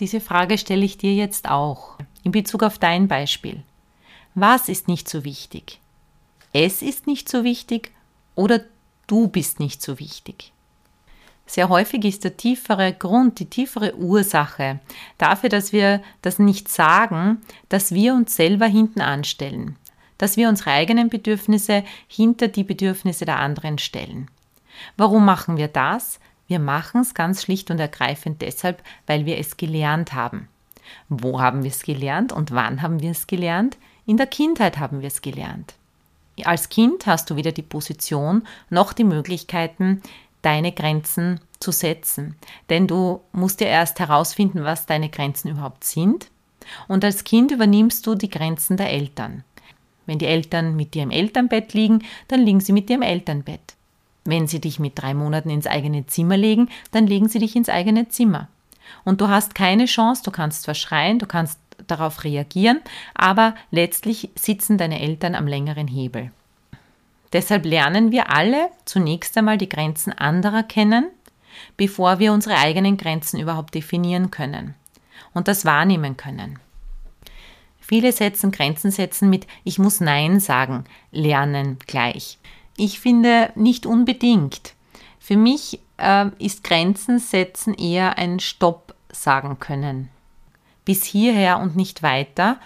Diese 0.00 0.20
Frage 0.20 0.58
stelle 0.58 0.84
ich 0.84 0.98
dir 0.98 1.14
jetzt 1.14 1.48
auch 1.48 1.98
in 2.22 2.32
Bezug 2.32 2.62
auf 2.62 2.78
dein 2.78 3.08
Beispiel. 3.08 3.62
Was 4.34 4.68
ist 4.68 4.88
nicht 4.88 5.08
so 5.08 5.24
wichtig? 5.24 5.80
Es 6.52 6.82
ist 6.82 7.06
nicht 7.06 7.28
so 7.28 7.44
wichtig 7.44 7.92
oder 8.34 8.60
du 9.06 9.28
bist 9.28 9.60
nicht 9.60 9.82
so 9.82 9.98
wichtig? 9.98 10.52
Sehr 11.52 11.68
häufig 11.68 12.06
ist 12.06 12.24
der 12.24 12.38
tiefere 12.38 12.94
Grund, 12.94 13.38
die 13.38 13.44
tiefere 13.44 13.94
Ursache 13.96 14.80
dafür, 15.18 15.50
dass 15.50 15.70
wir 15.70 16.02
das 16.22 16.38
nicht 16.38 16.70
sagen, 16.70 17.42
dass 17.68 17.92
wir 17.92 18.14
uns 18.14 18.34
selber 18.34 18.64
hinten 18.64 19.02
anstellen, 19.02 19.76
dass 20.16 20.38
wir 20.38 20.48
unsere 20.48 20.70
eigenen 20.70 21.10
Bedürfnisse 21.10 21.84
hinter 22.08 22.48
die 22.48 22.64
Bedürfnisse 22.64 23.26
der 23.26 23.38
anderen 23.38 23.76
stellen. 23.76 24.30
Warum 24.96 25.26
machen 25.26 25.58
wir 25.58 25.68
das? 25.68 26.20
Wir 26.48 26.58
machen 26.58 27.02
es 27.02 27.12
ganz 27.12 27.42
schlicht 27.42 27.70
und 27.70 27.78
ergreifend 27.78 28.40
deshalb, 28.40 28.82
weil 29.06 29.26
wir 29.26 29.36
es 29.36 29.58
gelernt 29.58 30.14
haben. 30.14 30.48
Wo 31.10 31.38
haben 31.38 31.64
wir 31.64 31.70
es 31.70 31.82
gelernt 31.82 32.32
und 32.32 32.52
wann 32.52 32.80
haben 32.80 33.02
wir 33.02 33.10
es 33.10 33.26
gelernt? 33.26 33.76
In 34.06 34.16
der 34.16 34.26
Kindheit 34.26 34.78
haben 34.78 35.02
wir 35.02 35.08
es 35.08 35.20
gelernt. 35.20 35.74
Als 36.44 36.70
Kind 36.70 37.04
hast 37.04 37.28
du 37.28 37.36
weder 37.36 37.52
die 37.52 37.60
Position 37.60 38.46
noch 38.70 38.94
die 38.94 39.04
Möglichkeiten, 39.04 40.00
deine 40.42 40.72
Grenzen 40.72 41.40
zu 41.60 41.72
setzen. 41.72 42.36
Denn 42.68 42.86
du 42.86 43.20
musst 43.32 43.60
ja 43.60 43.68
erst 43.68 44.00
herausfinden, 44.00 44.64
was 44.64 44.86
deine 44.86 45.08
Grenzen 45.08 45.48
überhaupt 45.48 45.84
sind. 45.84 46.28
Und 46.88 47.04
als 47.04 47.24
Kind 47.24 47.50
übernimmst 47.50 48.06
du 48.06 48.14
die 48.14 48.30
Grenzen 48.30 48.76
der 48.76 48.90
Eltern. 48.90 49.44
Wenn 50.06 50.18
die 50.18 50.26
Eltern 50.26 50.76
mit 50.76 50.94
dir 50.94 51.04
im 51.04 51.10
Elternbett 51.10 51.74
liegen, 51.74 52.04
dann 52.28 52.40
liegen 52.40 52.60
sie 52.60 52.72
mit 52.72 52.88
dir 52.88 52.96
im 52.96 53.02
Elternbett. 53.02 53.74
Wenn 54.24 54.46
sie 54.46 54.60
dich 54.60 54.78
mit 54.78 55.00
drei 55.00 55.14
Monaten 55.14 55.50
ins 55.50 55.66
eigene 55.66 56.06
Zimmer 56.06 56.36
legen, 56.36 56.68
dann 56.90 57.06
legen 57.06 57.28
sie 57.28 57.38
dich 57.38 57.56
ins 57.56 57.68
eigene 57.68 58.08
Zimmer. 58.08 58.48
Und 59.04 59.20
du 59.20 59.28
hast 59.28 59.54
keine 59.54 59.86
Chance, 59.86 60.22
du 60.24 60.30
kannst 60.30 60.62
zwar 60.62 60.74
schreien, 60.74 61.18
du 61.18 61.26
kannst 61.26 61.58
darauf 61.86 62.24
reagieren, 62.24 62.80
aber 63.14 63.54
letztlich 63.70 64.30
sitzen 64.34 64.78
deine 64.78 65.00
Eltern 65.00 65.34
am 65.34 65.46
längeren 65.46 65.88
Hebel. 65.88 66.30
Deshalb 67.32 67.64
lernen 67.64 68.12
wir 68.12 68.30
alle 68.30 68.70
zunächst 68.84 69.36
einmal 69.36 69.58
die 69.58 69.68
Grenzen 69.68 70.12
anderer 70.12 70.62
kennen, 70.62 71.06
bevor 71.76 72.18
wir 72.18 72.32
unsere 72.32 72.56
eigenen 72.56 72.96
Grenzen 72.96 73.40
überhaupt 73.40 73.74
definieren 73.74 74.30
können 74.30 74.74
und 75.32 75.48
das 75.48 75.64
wahrnehmen 75.64 76.16
können. 76.16 76.58
Viele 77.80 78.12
setzen 78.12 78.52
Grenzen 78.52 78.90
setzen 78.90 79.28
mit 79.28 79.46
Ich 79.64 79.78
muss 79.78 80.00
Nein 80.00 80.40
sagen, 80.40 80.84
lernen 81.10 81.78
gleich. 81.86 82.38
Ich 82.76 83.00
finde 83.00 83.50
nicht 83.54 83.86
unbedingt. 83.86 84.74
Für 85.18 85.36
mich 85.36 85.80
äh, 85.98 86.26
ist 86.38 86.64
Grenzen 86.64 87.18
setzen 87.18 87.74
eher 87.74 88.18
ein 88.18 88.40
Stopp 88.40 88.94
sagen 89.10 89.58
können. 89.58 90.08
Bis 90.84 91.04
hierher 91.04 91.60
und 91.60 91.76
nicht 91.76 92.02
weiter. 92.02 92.58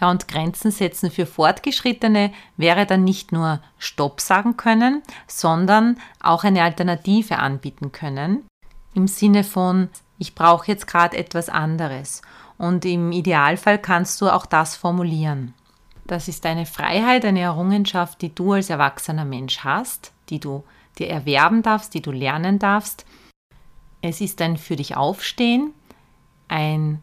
Ja, 0.00 0.10
und 0.10 0.28
Grenzen 0.28 0.70
setzen 0.70 1.10
für 1.10 1.26
Fortgeschrittene 1.26 2.32
wäre 2.56 2.86
dann 2.86 3.04
nicht 3.04 3.32
nur 3.32 3.60
Stopp 3.78 4.20
sagen 4.20 4.56
können, 4.56 5.02
sondern 5.26 5.98
auch 6.20 6.44
eine 6.44 6.62
Alternative 6.62 7.38
anbieten 7.38 7.90
können. 7.90 8.46
Im 8.94 9.08
Sinne 9.08 9.42
von, 9.42 9.88
ich 10.18 10.34
brauche 10.34 10.68
jetzt 10.68 10.86
gerade 10.86 11.16
etwas 11.16 11.48
anderes. 11.48 12.22
Und 12.58 12.84
im 12.84 13.12
Idealfall 13.12 13.78
kannst 13.78 14.20
du 14.20 14.28
auch 14.28 14.46
das 14.46 14.76
formulieren. 14.76 15.54
Das 16.06 16.26
ist 16.26 16.46
eine 16.46 16.66
Freiheit, 16.66 17.24
eine 17.24 17.40
Errungenschaft, 17.40 18.22
die 18.22 18.34
du 18.34 18.52
als 18.52 18.70
erwachsener 18.70 19.24
Mensch 19.24 19.60
hast, 19.60 20.12
die 20.30 20.40
du 20.40 20.64
dir 20.98 21.08
erwerben 21.08 21.62
darfst, 21.62 21.94
die 21.94 22.02
du 22.02 22.10
lernen 22.10 22.58
darfst. 22.58 23.04
Es 24.00 24.20
ist 24.20 24.40
ein 24.40 24.56
für 24.56 24.76
dich 24.76 24.96
aufstehen, 24.96 25.72
ein 26.48 27.02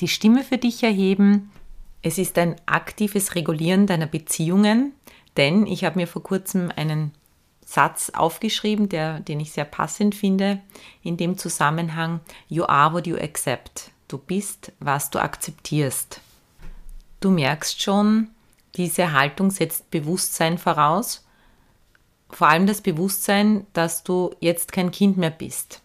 die 0.00 0.08
Stimme 0.08 0.44
für 0.44 0.58
dich 0.58 0.82
erheben. 0.82 1.50
Es 2.02 2.18
ist 2.18 2.38
ein 2.38 2.56
aktives 2.66 3.34
Regulieren 3.34 3.86
deiner 3.86 4.06
Beziehungen, 4.06 4.92
denn 5.36 5.66
ich 5.66 5.84
habe 5.84 5.98
mir 5.98 6.06
vor 6.06 6.22
kurzem 6.22 6.72
einen 6.74 7.12
Satz 7.64 8.10
aufgeschrieben, 8.10 8.88
der, 8.88 9.20
den 9.20 9.40
ich 9.40 9.52
sehr 9.52 9.64
passend 9.64 10.14
finde 10.14 10.60
in 11.02 11.16
dem 11.16 11.36
Zusammenhang. 11.36 12.20
You 12.48 12.64
are 12.64 12.94
what 12.94 13.06
you 13.06 13.16
accept. 13.16 13.90
Du 14.06 14.18
bist, 14.18 14.72
was 14.80 15.10
du 15.10 15.18
akzeptierst. 15.18 16.20
Du 17.20 17.30
merkst 17.30 17.82
schon, 17.82 18.28
diese 18.76 19.12
Haltung 19.12 19.50
setzt 19.50 19.90
Bewusstsein 19.90 20.56
voraus 20.56 21.28
vor 22.30 22.48
allem 22.48 22.66
das 22.66 22.80
Bewusstsein, 22.80 23.66
dass 23.72 24.04
du 24.04 24.34
jetzt 24.40 24.72
kein 24.72 24.90
Kind 24.90 25.16
mehr 25.16 25.30
bist. 25.30 25.82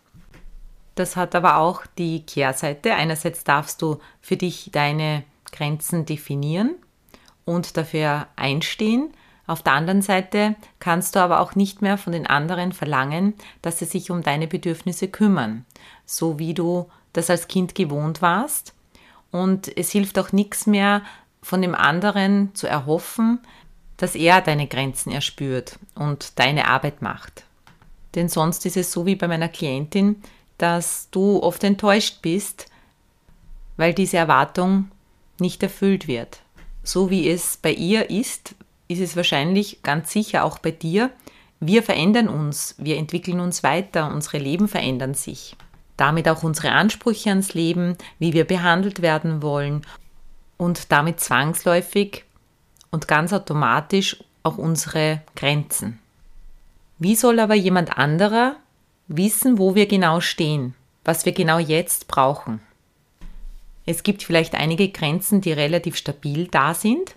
Das 0.95 1.15
hat 1.15 1.35
aber 1.35 1.57
auch 1.57 1.85
die 1.97 2.25
Kehrseite. 2.25 2.93
Einerseits 2.93 3.43
darfst 3.43 3.81
du 3.81 3.99
für 4.21 4.37
dich 4.37 4.69
deine 4.71 5.23
Grenzen 5.53 6.05
definieren 6.05 6.75
und 7.45 7.77
dafür 7.77 8.27
einstehen. 8.35 9.13
Auf 9.47 9.61
der 9.61 9.73
anderen 9.73 10.01
Seite 10.01 10.55
kannst 10.79 11.15
du 11.15 11.19
aber 11.19 11.39
auch 11.39 11.55
nicht 11.55 11.81
mehr 11.81 11.97
von 11.97 12.13
den 12.13 12.27
anderen 12.27 12.73
verlangen, 12.73 13.33
dass 13.61 13.79
sie 13.79 13.85
sich 13.85 14.11
um 14.11 14.23
deine 14.23 14.47
Bedürfnisse 14.47 15.07
kümmern, 15.07 15.65
so 16.05 16.39
wie 16.39 16.53
du 16.53 16.89
das 17.13 17.29
als 17.29 17.47
Kind 17.47 17.75
gewohnt 17.75 18.21
warst. 18.21 18.73
Und 19.31 19.75
es 19.77 19.91
hilft 19.91 20.19
auch 20.19 20.31
nichts 20.31 20.67
mehr 20.67 21.01
von 21.41 21.61
dem 21.61 21.75
anderen 21.75 22.55
zu 22.55 22.67
erhoffen, 22.67 23.39
dass 23.97 24.15
er 24.15 24.41
deine 24.41 24.67
Grenzen 24.67 25.11
erspürt 25.11 25.77
und 25.95 26.39
deine 26.39 26.67
Arbeit 26.67 27.01
macht. 27.01 27.43
Denn 28.15 28.29
sonst 28.29 28.65
ist 28.65 28.77
es 28.77 28.91
so 28.91 29.05
wie 29.05 29.15
bei 29.15 29.27
meiner 29.27 29.49
Klientin, 29.49 30.21
dass 30.57 31.09
du 31.11 31.41
oft 31.41 31.63
enttäuscht 31.63 32.21
bist, 32.21 32.67
weil 33.75 33.93
diese 33.93 34.17
Erwartung 34.17 34.89
nicht 35.39 35.63
erfüllt 35.63 36.07
wird. 36.07 36.39
So 36.83 37.09
wie 37.09 37.29
es 37.29 37.57
bei 37.57 37.71
ihr 37.71 38.09
ist, 38.09 38.55
ist 38.87 38.99
es 38.99 39.15
wahrscheinlich 39.15 39.81
ganz 39.83 40.11
sicher 40.11 40.43
auch 40.43 40.59
bei 40.59 40.71
dir. 40.71 41.09
Wir 41.59 41.81
verändern 41.81 42.27
uns, 42.27 42.75
wir 42.77 42.97
entwickeln 42.97 43.39
uns 43.39 43.63
weiter, 43.63 44.11
unsere 44.11 44.37
Leben 44.37 44.67
verändern 44.67 45.13
sich. 45.13 45.55
Damit 45.95 46.27
auch 46.27 46.43
unsere 46.43 46.71
Ansprüche 46.71 47.29
ans 47.29 47.53
Leben, 47.53 47.97
wie 48.19 48.33
wir 48.33 48.45
behandelt 48.45 49.01
werden 49.01 49.41
wollen 49.41 49.85
und 50.57 50.91
damit 50.91 51.19
zwangsläufig 51.19 52.25
und 52.91 53.07
ganz 53.07 53.31
automatisch 53.31 54.23
auch 54.43 54.57
unsere 54.57 55.21
Grenzen. 55.35 55.99
Wie 56.99 57.15
soll 57.15 57.39
aber 57.39 57.55
jemand 57.55 57.97
anderer 57.97 58.57
wissen, 59.07 59.57
wo 59.57 59.75
wir 59.75 59.87
genau 59.87 60.19
stehen, 60.19 60.75
was 61.03 61.25
wir 61.25 61.31
genau 61.31 61.59
jetzt 61.59 62.07
brauchen? 62.07 62.61
Es 63.85 64.03
gibt 64.03 64.23
vielleicht 64.23 64.55
einige 64.55 64.89
Grenzen, 64.89 65.41
die 65.41 65.51
relativ 65.51 65.95
stabil 65.97 66.47
da 66.47 66.73
sind, 66.73 67.15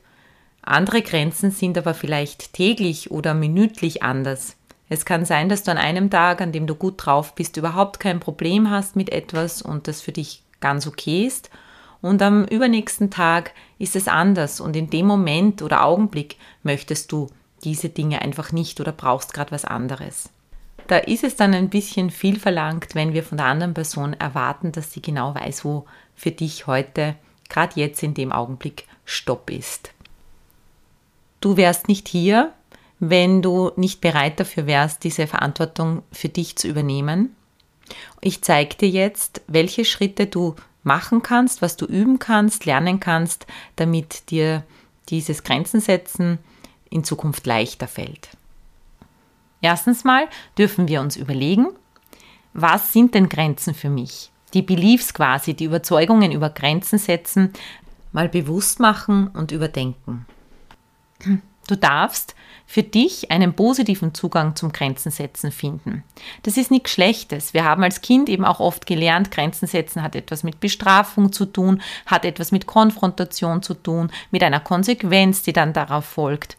andere 0.62 1.02
Grenzen 1.02 1.52
sind 1.52 1.78
aber 1.78 1.94
vielleicht 1.94 2.52
täglich 2.52 3.12
oder 3.12 3.34
minütlich 3.34 4.02
anders. 4.02 4.56
Es 4.88 5.04
kann 5.04 5.24
sein, 5.24 5.48
dass 5.48 5.62
du 5.62 5.70
an 5.70 5.78
einem 5.78 6.10
Tag, 6.10 6.40
an 6.40 6.50
dem 6.50 6.66
du 6.66 6.74
gut 6.74 6.94
drauf 6.98 7.36
bist, 7.36 7.56
überhaupt 7.56 8.00
kein 8.00 8.18
Problem 8.18 8.68
hast 8.68 8.96
mit 8.96 9.10
etwas 9.10 9.62
und 9.62 9.86
das 9.86 10.00
für 10.00 10.12
dich 10.12 10.42
ganz 10.60 10.88
okay 10.88 11.24
ist 11.24 11.50
und 12.00 12.22
am 12.22 12.44
übernächsten 12.44 13.10
Tag 13.10 13.52
ist 13.78 13.96
es 13.96 14.08
anders 14.08 14.60
und 14.60 14.76
in 14.76 14.90
dem 14.90 15.06
Moment 15.06 15.62
oder 15.62 15.84
Augenblick 15.84 16.36
möchtest 16.62 17.10
du 17.12 17.28
diese 17.64 17.88
Dinge 17.88 18.22
einfach 18.22 18.52
nicht 18.52 18.80
oder 18.80 18.92
brauchst 18.92 19.34
gerade 19.34 19.50
was 19.50 19.64
anderes. 19.64 20.30
Da 20.86 20.98
ist 20.98 21.24
es 21.24 21.34
dann 21.34 21.52
ein 21.52 21.68
bisschen 21.68 22.10
viel 22.10 22.38
verlangt, 22.38 22.94
wenn 22.94 23.12
wir 23.12 23.24
von 23.24 23.38
der 23.38 23.48
anderen 23.48 23.74
Person 23.74 24.12
erwarten, 24.12 24.70
dass 24.70 24.92
sie 24.92 25.02
genau 25.02 25.34
weiß, 25.34 25.64
wo 25.64 25.86
für 26.16 26.32
dich 26.32 26.66
heute, 26.66 27.14
gerade 27.48 27.78
jetzt 27.78 28.02
in 28.02 28.14
dem 28.14 28.32
Augenblick, 28.32 28.86
Stopp 29.04 29.50
ist. 29.50 29.92
Du 31.40 31.56
wärst 31.56 31.86
nicht 31.86 32.08
hier, 32.08 32.52
wenn 32.98 33.42
du 33.42 33.70
nicht 33.76 34.00
bereit 34.00 34.40
dafür 34.40 34.66
wärst, 34.66 35.04
diese 35.04 35.26
Verantwortung 35.26 36.02
für 36.10 36.28
dich 36.28 36.56
zu 36.56 36.66
übernehmen. 36.66 37.36
Ich 38.20 38.42
zeige 38.42 38.74
dir 38.74 38.88
jetzt, 38.88 39.42
welche 39.46 39.84
Schritte 39.84 40.26
du 40.26 40.56
machen 40.82 41.22
kannst, 41.22 41.62
was 41.62 41.76
du 41.76 41.84
üben 41.84 42.18
kannst, 42.18 42.64
lernen 42.64 43.00
kannst, 43.00 43.46
damit 43.76 44.30
dir 44.30 44.64
dieses 45.08 45.44
Grenzen 45.44 45.80
setzen 45.80 46.38
in 46.90 47.04
Zukunft 47.04 47.46
leichter 47.46 47.86
fällt. 47.86 48.30
Erstens 49.60 50.04
mal 50.04 50.28
dürfen 50.56 50.88
wir 50.88 51.00
uns 51.00 51.16
überlegen, 51.16 51.68
was 52.52 52.92
sind 52.92 53.14
denn 53.14 53.28
Grenzen 53.28 53.74
für 53.74 53.90
mich? 53.90 54.30
Die 54.54 54.62
Beliefs 54.62 55.12
quasi, 55.12 55.54
die 55.54 55.64
Überzeugungen 55.64 56.32
über 56.32 56.50
Grenzen 56.50 56.98
setzen, 56.98 57.52
mal 58.12 58.28
bewusst 58.28 58.80
machen 58.80 59.28
und 59.28 59.52
überdenken. 59.52 60.26
Du 61.66 61.76
darfst 61.76 62.36
für 62.64 62.82
dich 62.82 63.30
einen 63.30 63.54
positiven 63.54 64.14
Zugang 64.14 64.54
zum 64.54 64.72
Grenzen 64.72 65.10
setzen 65.10 65.50
finden. 65.50 66.04
Das 66.42 66.56
ist 66.56 66.70
nichts 66.70 66.92
Schlechtes. 66.92 67.54
Wir 67.54 67.64
haben 67.64 67.82
als 67.82 68.00
Kind 68.00 68.28
eben 68.28 68.44
auch 68.44 68.60
oft 68.60 68.86
gelernt, 68.86 69.30
Grenzen 69.30 69.66
setzen 69.66 70.02
hat 70.02 70.14
etwas 70.14 70.42
mit 70.42 70.60
Bestrafung 70.60 71.32
zu 71.32 71.46
tun, 71.46 71.82
hat 72.06 72.24
etwas 72.24 72.52
mit 72.52 72.66
Konfrontation 72.66 73.62
zu 73.62 73.74
tun, 73.74 74.10
mit 74.30 74.42
einer 74.42 74.60
Konsequenz, 74.60 75.42
die 75.42 75.52
dann 75.52 75.72
darauf 75.72 76.04
folgt 76.04 76.56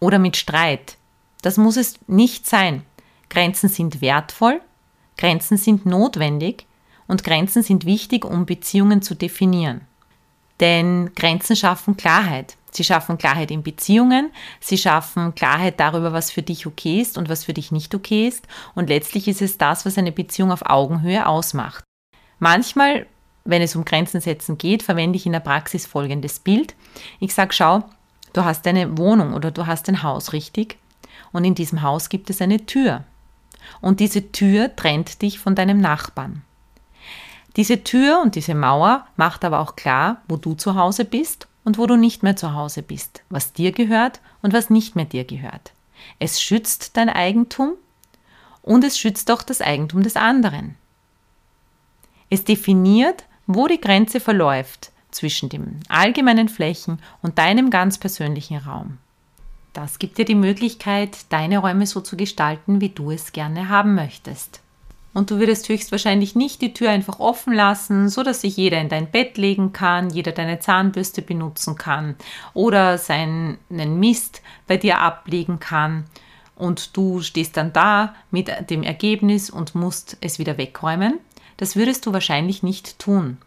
oder 0.00 0.18
mit 0.18 0.36
Streit. 0.36 0.96
Das 1.42 1.56
muss 1.58 1.76
es 1.76 1.98
nicht 2.06 2.46
sein. 2.46 2.82
Grenzen 3.28 3.68
sind 3.68 4.00
wertvoll, 4.00 4.60
Grenzen 5.16 5.56
sind 5.56 5.86
notwendig 5.86 6.65
und 7.06 7.24
Grenzen 7.24 7.62
sind 7.62 7.84
wichtig, 7.84 8.24
um 8.24 8.46
Beziehungen 8.46 9.02
zu 9.02 9.14
definieren. 9.14 9.82
Denn 10.60 11.12
Grenzen 11.14 11.56
schaffen 11.56 11.96
Klarheit. 11.96 12.56
Sie 12.70 12.84
schaffen 12.84 13.16
Klarheit 13.16 13.50
in 13.50 13.62
Beziehungen, 13.62 14.30
sie 14.60 14.76
schaffen 14.76 15.34
Klarheit 15.34 15.80
darüber, 15.80 16.12
was 16.12 16.30
für 16.30 16.42
dich 16.42 16.66
okay 16.66 17.00
ist 17.00 17.16
und 17.16 17.30
was 17.30 17.44
für 17.44 17.54
dich 17.54 17.72
nicht 17.72 17.94
okay 17.94 18.28
ist. 18.28 18.46
Und 18.74 18.90
letztlich 18.90 19.28
ist 19.28 19.40
es 19.40 19.56
das, 19.56 19.86
was 19.86 19.96
eine 19.96 20.12
Beziehung 20.12 20.52
auf 20.52 20.60
Augenhöhe 20.66 21.26
ausmacht. 21.26 21.84
Manchmal, 22.38 23.06
wenn 23.44 23.62
es 23.62 23.76
um 23.76 23.86
Grenzen 23.86 24.20
setzen 24.20 24.58
geht, 24.58 24.82
verwende 24.82 25.16
ich 25.16 25.24
in 25.24 25.32
der 25.32 25.40
Praxis 25.40 25.86
folgendes 25.86 26.38
Bild. 26.38 26.74
Ich 27.18 27.32
sage, 27.32 27.54
schau, 27.54 27.82
du 28.34 28.44
hast 28.44 28.66
eine 28.66 28.98
Wohnung 28.98 29.32
oder 29.32 29.50
du 29.50 29.66
hast 29.66 29.88
ein 29.88 30.02
Haus, 30.02 30.34
richtig? 30.34 30.76
Und 31.32 31.44
in 31.44 31.54
diesem 31.54 31.80
Haus 31.80 32.10
gibt 32.10 32.28
es 32.28 32.42
eine 32.42 32.66
Tür. 32.66 33.04
Und 33.80 34.00
diese 34.00 34.32
Tür 34.32 34.76
trennt 34.76 35.22
dich 35.22 35.38
von 35.38 35.54
deinem 35.54 35.80
Nachbarn. 35.80 36.42
Diese 37.56 37.82
Tür 37.84 38.20
und 38.22 38.34
diese 38.34 38.54
Mauer 38.54 39.06
macht 39.16 39.44
aber 39.44 39.60
auch 39.60 39.76
klar, 39.76 40.20
wo 40.28 40.36
du 40.36 40.54
zu 40.54 40.74
Hause 40.74 41.06
bist 41.06 41.48
und 41.64 41.78
wo 41.78 41.86
du 41.86 41.96
nicht 41.96 42.22
mehr 42.22 42.36
zu 42.36 42.52
Hause 42.52 42.82
bist, 42.82 43.22
was 43.30 43.54
dir 43.54 43.72
gehört 43.72 44.20
und 44.42 44.52
was 44.52 44.68
nicht 44.68 44.94
mehr 44.94 45.06
dir 45.06 45.24
gehört. 45.24 45.72
Es 46.18 46.40
schützt 46.40 46.96
dein 46.98 47.08
Eigentum 47.08 47.72
und 48.60 48.84
es 48.84 48.98
schützt 48.98 49.30
auch 49.30 49.42
das 49.42 49.62
Eigentum 49.62 50.02
des 50.02 50.16
anderen. 50.16 50.76
Es 52.28 52.44
definiert, 52.44 53.24
wo 53.46 53.66
die 53.68 53.80
Grenze 53.80 54.20
verläuft 54.20 54.92
zwischen 55.10 55.48
den 55.48 55.80
allgemeinen 55.88 56.50
Flächen 56.50 56.98
und 57.22 57.38
deinem 57.38 57.70
ganz 57.70 57.96
persönlichen 57.96 58.58
Raum. 58.58 58.98
Das 59.72 59.98
gibt 59.98 60.18
dir 60.18 60.24
die 60.26 60.34
Möglichkeit, 60.34 61.16
deine 61.30 61.58
Räume 61.58 61.86
so 61.86 62.02
zu 62.02 62.16
gestalten, 62.16 62.82
wie 62.82 62.90
du 62.90 63.10
es 63.10 63.32
gerne 63.32 63.70
haben 63.70 63.94
möchtest 63.94 64.60
und 65.16 65.30
du 65.30 65.38
würdest 65.38 65.70
höchstwahrscheinlich 65.70 66.34
nicht 66.34 66.60
die 66.60 66.74
Tür 66.74 66.90
einfach 66.90 67.20
offen 67.20 67.54
lassen, 67.54 68.10
so 68.10 68.22
dass 68.22 68.42
sich 68.42 68.58
jeder 68.58 68.78
in 68.82 68.90
dein 68.90 69.10
Bett 69.10 69.38
legen 69.38 69.72
kann, 69.72 70.10
jeder 70.10 70.32
deine 70.32 70.58
Zahnbürste 70.58 71.22
benutzen 71.22 71.76
kann 71.76 72.16
oder 72.52 72.98
seinen 72.98 73.56
Mist 73.70 74.42
bei 74.66 74.76
dir 74.76 74.98
ablegen 74.98 75.58
kann 75.58 76.04
und 76.54 76.98
du 76.98 77.22
stehst 77.22 77.56
dann 77.56 77.72
da 77.72 78.14
mit 78.30 78.50
dem 78.68 78.82
Ergebnis 78.82 79.48
und 79.48 79.74
musst 79.74 80.18
es 80.20 80.38
wieder 80.38 80.58
wegräumen. 80.58 81.18
Das 81.56 81.76
würdest 81.76 82.04
du 82.04 82.12
wahrscheinlich 82.12 82.62
nicht 82.62 82.98
tun. 82.98 83.38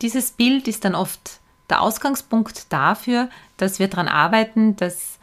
Dieses 0.00 0.30
Bild 0.30 0.68
ist 0.68 0.84
dann 0.84 0.94
oft 0.94 1.40
der 1.70 1.82
Ausgangspunkt 1.82 2.72
dafür, 2.72 3.30
dass 3.56 3.80
wir 3.80 3.88
daran 3.88 4.06
arbeiten, 4.06 4.76
dass 4.76 5.18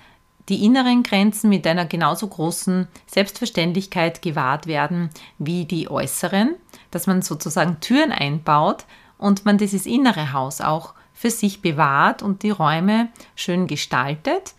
die 0.49 0.65
inneren 0.65 1.03
Grenzen 1.03 1.49
mit 1.49 1.65
einer 1.67 1.85
genauso 1.85 2.27
großen 2.27 2.87
Selbstverständlichkeit 3.05 4.21
gewahrt 4.21 4.67
werden 4.67 5.09
wie 5.37 5.65
die 5.65 5.89
äußeren, 5.89 6.55
dass 6.91 7.07
man 7.07 7.21
sozusagen 7.21 7.79
Türen 7.79 8.11
einbaut 8.11 8.85
und 9.17 9.45
man 9.45 9.57
dieses 9.57 9.85
innere 9.85 10.33
Haus 10.33 10.59
auch 10.59 10.93
für 11.13 11.29
sich 11.29 11.61
bewahrt 11.61 12.23
und 12.23 12.43
die 12.43 12.49
Räume 12.49 13.09
schön 13.35 13.67
gestaltet 13.67 14.53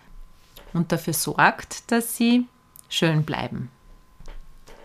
und 0.72 0.92
dafür 0.92 1.14
sorgt, 1.14 1.90
dass 1.90 2.16
sie 2.16 2.46
schön 2.88 3.24
bleiben. 3.24 3.70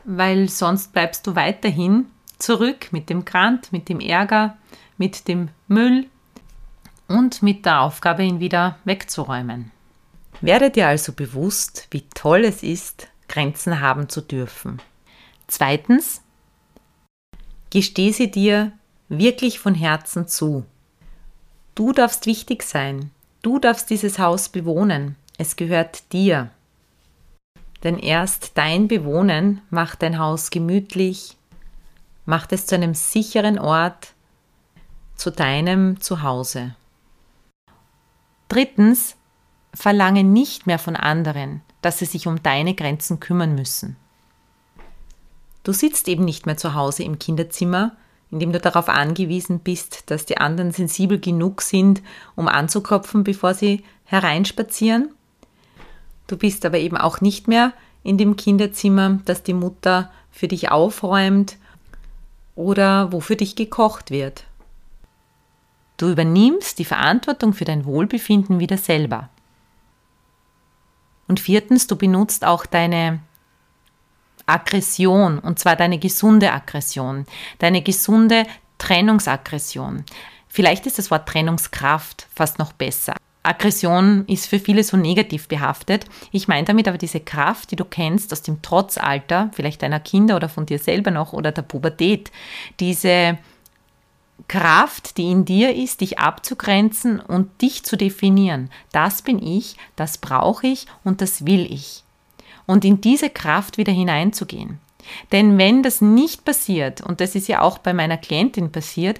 Weil 0.05 0.49
sonst 0.49 0.93
bleibst 0.93 1.27
du 1.27 1.35
weiterhin 1.35 2.07
zurück 2.39 2.87
mit 2.91 3.09
dem 3.09 3.25
Grant, 3.25 3.71
mit 3.71 3.89
dem 3.89 3.99
Ärger, 3.99 4.57
mit 4.97 5.27
dem 5.27 5.49
Müll 5.67 6.07
und 7.07 7.43
mit 7.43 7.65
der 7.65 7.81
Aufgabe, 7.81 8.23
ihn 8.23 8.39
wieder 8.39 8.79
wegzuräumen. 8.85 9.71
Werde 10.41 10.69
dir 10.69 10.87
also 10.87 11.13
bewusst, 11.13 11.87
wie 11.91 12.01
toll 12.13 12.45
es 12.45 12.61
ist, 12.63 13.07
Grenzen 13.27 13.79
haben 13.79 14.09
zu 14.09 14.21
dürfen. 14.21 14.81
Zweitens, 15.47 16.21
gesteh 17.69 18.11
sie 18.11 18.29
dir 18.29 18.71
wirklich 19.09 19.59
von 19.59 19.75
Herzen 19.75 20.27
zu. 20.27 20.65
Du 21.73 21.91
darfst 21.91 22.25
wichtig 22.25 22.63
sein. 22.63 23.11
Du 23.41 23.59
darfst 23.59 23.89
dieses 23.89 24.19
Haus 24.19 24.49
bewohnen. 24.49 25.15
Es 25.37 25.55
gehört 25.55 26.11
dir. 26.13 26.49
Denn 27.83 27.99
erst 27.99 28.57
dein 28.57 28.87
Bewohnen 28.87 29.61
macht 29.69 30.01
dein 30.01 30.17
Haus 30.17 30.49
gemütlich, 30.49 31.37
macht 32.25 32.51
es 32.53 32.65
zu 32.65 32.75
einem 32.75 32.95
sicheren 32.95 33.59
Ort, 33.59 34.13
zu 35.15 35.29
deinem 35.29 36.01
Zuhause. 36.01 36.75
Drittens, 38.47 39.15
verlange 39.75 40.23
nicht 40.23 40.65
mehr 40.65 40.79
von 40.79 40.95
anderen, 40.95 41.61
dass 41.81 41.99
sie 41.99 42.05
sich 42.05 42.27
um 42.27 42.41
deine 42.41 42.73
Grenzen 42.73 43.19
kümmern 43.19 43.53
müssen. 43.53 43.95
Du 45.63 45.73
sitzt 45.73 46.07
eben 46.07 46.25
nicht 46.25 46.45
mehr 46.45 46.57
zu 46.57 46.73
Hause 46.73 47.03
im 47.03 47.19
Kinderzimmer, 47.19 47.95
indem 48.31 48.51
du 48.51 48.59
darauf 48.59 48.89
angewiesen 48.89 49.59
bist, 49.59 50.09
dass 50.09 50.25
die 50.25 50.37
anderen 50.37 50.71
sensibel 50.71 51.19
genug 51.19 51.61
sind, 51.61 52.01
um 52.35 52.47
anzuklopfen, 52.47 53.23
bevor 53.23 53.53
sie 53.53 53.83
hereinspazieren. 54.05 55.11
Du 56.27 56.37
bist 56.37 56.65
aber 56.65 56.77
eben 56.77 56.97
auch 56.97 57.21
nicht 57.21 57.47
mehr 57.47 57.73
in 58.03 58.17
dem 58.17 58.35
Kinderzimmer, 58.35 59.19
das 59.25 59.43
die 59.43 59.53
Mutter 59.53 60.11
für 60.31 60.47
dich 60.47 60.71
aufräumt 60.71 61.57
oder 62.55 63.11
wo 63.11 63.19
für 63.19 63.35
dich 63.35 63.55
gekocht 63.55 64.11
wird. 64.11 64.45
Du 65.97 66.09
übernimmst 66.09 66.77
die 66.77 66.85
Verantwortung 66.85 67.53
für 67.53 67.65
dein 67.65 67.85
Wohlbefinden 67.85 68.59
wieder 68.59 68.77
selber. 68.77 69.29
Und 71.27 71.39
viertens, 71.39 71.87
du 71.87 71.95
benutzt 71.95 72.45
auch 72.45 72.65
deine 72.65 73.19
Aggression, 74.45 75.39
und 75.39 75.59
zwar 75.59 75.75
deine 75.75 75.97
gesunde 75.97 76.51
Aggression, 76.51 77.25
deine 77.59 77.81
gesunde 77.81 78.45
Trennungsaggression. 78.77 80.03
Vielleicht 80.47 80.85
ist 80.85 80.99
das 80.99 81.09
Wort 81.11 81.27
Trennungskraft 81.27 82.27
fast 82.33 82.59
noch 82.59 82.73
besser. 82.73 83.15
Aggression 83.45 84.25
ist 84.27 84.47
für 84.47 84.59
viele 84.59 84.83
so 84.83 84.97
negativ 84.97 85.47
behaftet. 85.47 86.05
Ich 86.31 86.47
meine 86.47 86.65
damit 86.65 86.87
aber 86.87 86.97
diese 86.97 87.19
Kraft, 87.19 87.71
die 87.71 87.75
du 87.75 87.85
kennst 87.85 88.33
aus 88.33 88.41
dem 88.41 88.61
Trotzalter, 88.61 89.51
vielleicht 89.53 89.83
deiner 89.83 89.99
Kinder 89.99 90.35
oder 90.35 90.49
von 90.49 90.65
dir 90.65 90.79
selber 90.79 91.11
noch 91.11 91.33
oder 91.33 91.51
der 91.51 91.61
Pubertät. 91.61 92.31
Diese 92.79 93.37
Kraft, 94.47 95.17
die 95.17 95.31
in 95.31 95.45
dir 95.45 95.75
ist, 95.75 96.01
dich 96.01 96.19
abzugrenzen 96.19 97.19
und 97.19 97.61
dich 97.61 97.83
zu 97.83 97.95
definieren. 97.95 98.69
Das 98.91 99.21
bin 99.21 99.41
ich, 99.41 99.77
das 99.95 100.17
brauche 100.17 100.67
ich 100.67 100.85
und 101.03 101.21
das 101.21 101.45
will 101.45 101.71
ich. 101.71 102.03
Und 102.65 102.85
in 102.85 103.01
diese 103.01 103.29
Kraft 103.29 103.77
wieder 103.77 103.93
hineinzugehen. 103.93 104.79
Denn 105.31 105.57
wenn 105.57 105.83
das 105.83 106.01
nicht 106.01 106.45
passiert, 106.45 107.01
und 107.01 107.21
das 107.21 107.35
ist 107.35 107.47
ja 107.47 107.61
auch 107.61 107.77
bei 107.77 107.93
meiner 107.93 108.17
Klientin 108.17 108.71
passiert, 108.71 109.19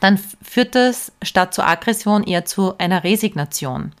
dann 0.00 0.18
führt 0.42 0.74
das 0.74 1.12
statt 1.22 1.54
zur 1.54 1.66
Aggression 1.66 2.24
eher 2.24 2.44
zu 2.44 2.76
einer 2.78 3.04
Resignation. 3.04 3.92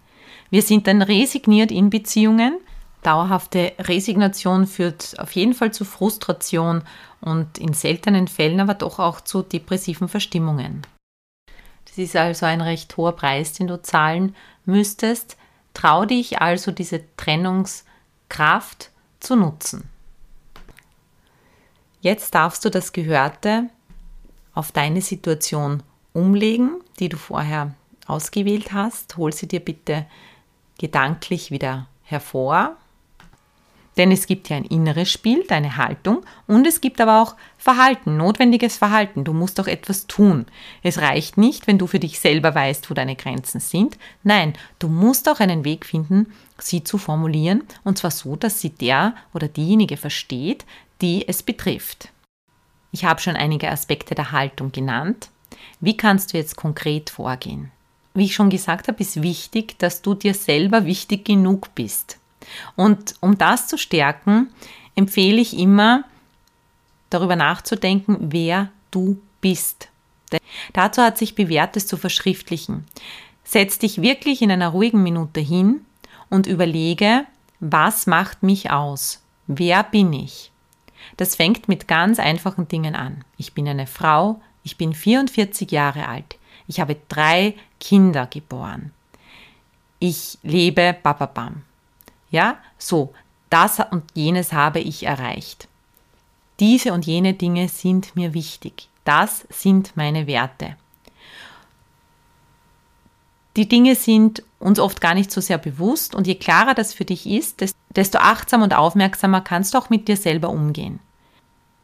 Wir 0.50 0.62
sind 0.62 0.86
dann 0.86 1.02
resigniert 1.02 1.70
in 1.70 1.90
Beziehungen. 1.90 2.58
Dauerhafte 3.06 3.72
Resignation 3.78 4.66
führt 4.66 5.14
auf 5.20 5.30
jeden 5.30 5.54
Fall 5.54 5.72
zu 5.72 5.84
Frustration 5.84 6.82
und 7.20 7.56
in 7.56 7.72
seltenen 7.72 8.26
Fällen 8.26 8.58
aber 8.58 8.74
doch 8.74 8.98
auch 8.98 9.20
zu 9.20 9.42
depressiven 9.42 10.08
Verstimmungen. 10.08 10.82
Das 11.84 11.98
ist 11.98 12.16
also 12.16 12.46
ein 12.46 12.60
recht 12.60 12.96
hoher 12.96 13.14
Preis, 13.14 13.52
den 13.52 13.68
du 13.68 13.80
zahlen 13.80 14.34
müsstest. 14.64 15.36
Trau 15.72 16.04
dich 16.04 16.40
also, 16.40 16.72
diese 16.72 17.02
Trennungskraft 17.16 18.90
zu 19.20 19.36
nutzen. 19.36 19.88
Jetzt 22.00 22.34
darfst 22.34 22.64
du 22.64 22.70
das 22.70 22.92
Gehörte 22.92 23.70
auf 24.52 24.72
deine 24.72 25.00
Situation 25.00 25.84
umlegen, 26.12 26.80
die 26.98 27.08
du 27.08 27.16
vorher 27.16 27.72
ausgewählt 28.08 28.72
hast. 28.72 29.16
Hol 29.16 29.32
sie 29.32 29.46
dir 29.46 29.60
bitte 29.60 30.06
gedanklich 30.78 31.52
wieder 31.52 31.86
hervor. 32.02 32.76
Denn 33.96 34.12
es 34.12 34.26
gibt 34.26 34.50
ja 34.50 34.56
ein 34.56 34.64
inneres 34.64 35.10
Spiel, 35.10 35.44
deine 35.48 35.76
Haltung, 35.76 36.22
und 36.46 36.66
es 36.66 36.80
gibt 36.80 37.00
aber 37.00 37.22
auch 37.22 37.34
Verhalten, 37.56 38.16
notwendiges 38.16 38.76
Verhalten. 38.76 39.24
Du 39.24 39.32
musst 39.32 39.58
auch 39.58 39.66
etwas 39.66 40.06
tun. 40.06 40.46
Es 40.82 41.00
reicht 41.00 41.38
nicht, 41.38 41.66
wenn 41.66 41.78
du 41.78 41.86
für 41.86 41.98
dich 41.98 42.20
selber 42.20 42.54
weißt, 42.54 42.90
wo 42.90 42.94
deine 42.94 43.16
Grenzen 43.16 43.60
sind. 43.60 43.96
Nein, 44.22 44.52
du 44.78 44.88
musst 44.88 45.28
auch 45.28 45.40
einen 45.40 45.64
Weg 45.64 45.86
finden, 45.86 46.32
sie 46.58 46.84
zu 46.84 46.98
formulieren, 46.98 47.62
und 47.84 47.98
zwar 47.98 48.10
so, 48.10 48.36
dass 48.36 48.60
sie 48.60 48.70
der 48.70 49.14
oder 49.32 49.48
diejenige 49.48 49.96
versteht, 49.96 50.66
die 51.00 51.26
es 51.26 51.42
betrifft. 51.42 52.10
Ich 52.92 53.04
habe 53.04 53.20
schon 53.20 53.36
einige 53.36 53.70
Aspekte 53.70 54.14
der 54.14 54.32
Haltung 54.32 54.72
genannt. 54.72 55.30
Wie 55.80 55.96
kannst 55.96 56.32
du 56.32 56.38
jetzt 56.38 56.56
konkret 56.56 57.10
vorgehen? 57.10 57.70
Wie 58.14 58.24
ich 58.24 58.34
schon 58.34 58.48
gesagt 58.48 58.88
habe, 58.88 59.00
ist 59.00 59.22
wichtig, 59.22 59.78
dass 59.78 60.00
du 60.00 60.14
dir 60.14 60.32
selber 60.32 60.86
wichtig 60.86 61.26
genug 61.26 61.74
bist. 61.74 62.18
Und 62.74 63.14
um 63.20 63.38
das 63.38 63.68
zu 63.68 63.78
stärken, 63.78 64.48
empfehle 64.94 65.40
ich 65.40 65.58
immer, 65.58 66.04
darüber 67.10 67.36
nachzudenken, 67.36 68.16
wer 68.32 68.70
du 68.90 69.20
bist. 69.40 69.88
Denn 70.32 70.40
dazu 70.72 71.02
hat 71.02 71.18
sich 71.18 71.34
bewährt, 71.34 71.76
es 71.76 71.86
zu 71.86 71.96
verschriftlichen. 71.96 72.84
Setz 73.44 73.78
dich 73.78 74.02
wirklich 74.02 74.42
in 74.42 74.50
einer 74.50 74.68
ruhigen 74.68 75.02
Minute 75.02 75.40
hin 75.40 75.84
und 76.30 76.46
überlege, 76.46 77.26
was 77.60 78.06
macht 78.06 78.42
mich 78.42 78.70
aus? 78.70 79.22
Wer 79.46 79.84
bin 79.84 80.12
ich? 80.12 80.50
Das 81.16 81.36
fängt 81.36 81.68
mit 81.68 81.86
ganz 81.86 82.18
einfachen 82.18 82.66
Dingen 82.68 82.96
an. 82.96 83.24
Ich 83.36 83.52
bin 83.52 83.68
eine 83.68 83.86
Frau, 83.86 84.40
ich 84.64 84.76
bin 84.76 84.92
44 84.92 85.70
Jahre 85.70 86.08
alt, 86.08 86.36
ich 86.66 86.80
habe 86.80 86.96
drei 87.08 87.54
Kinder 87.78 88.26
geboren. 88.26 88.92
Ich 90.00 90.38
lebe 90.42 90.96
bababam. 91.02 91.62
Ja, 92.30 92.58
so, 92.78 93.12
das 93.50 93.80
und 93.90 94.04
jenes 94.14 94.52
habe 94.52 94.80
ich 94.80 95.04
erreicht. 95.04 95.68
Diese 96.60 96.92
und 96.92 97.06
jene 97.06 97.34
Dinge 97.34 97.68
sind 97.68 98.16
mir 98.16 98.34
wichtig. 98.34 98.88
Das 99.04 99.46
sind 99.50 99.96
meine 99.96 100.26
Werte. 100.26 100.76
Die 103.56 103.68
Dinge 103.68 103.94
sind 103.94 104.42
uns 104.58 104.78
oft 104.78 105.00
gar 105.00 105.14
nicht 105.14 105.30
so 105.30 105.40
sehr 105.40 105.58
bewusst 105.58 106.14
und 106.14 106.26
je 106.26 106.34
klarer 106.34 106.74
das 106.74 106.92
für 106.92 107.04
dich 107.04 107.26
ist, 107.26 107.64
desto 107.94 108.18
achtsamer 108.18 108.64
und 108.64 108.74
aufmerksamer 108.74 109.40
kannst 109.40 109.74
du 109.74 109.78
auch 109.78 109.90
mit 109.90 110.08
dir 110.08 110.16
selber 110.16 110.50
umgehen. 110.50 111.00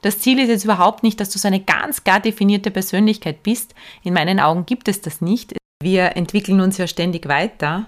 Das 0.03 0.19
Ziel 0.19 0.41
ist 0.41 0.49
jetzt 0.49 0.65
überhaupt 0.65 1.03
nicht, 1.03 1.21
dass 1.21 1.31
du 1.31 1.39
so 1.39 1.47
eine 1.47 1.61
ganz 1.61 2.03
klar 2.03 2.21
definierte 2.21 2.71
Persönlichkeit 2.71 3.43
bist. 3.43 3.75
In 4.03 4.15
meinen 4.15 4.41
Augen 4.41 4.67
gibt 4.67 4.89
es 4.89 5.01
das 5.01 5.21
nicht. 5.21 5.55
Wir 5.81 6.17
entwickeln 6.17 6.61
uns 6.61 6.77
ja 6.77 6.87
ständig 6.87 7.29
weiter. 7.29 7.87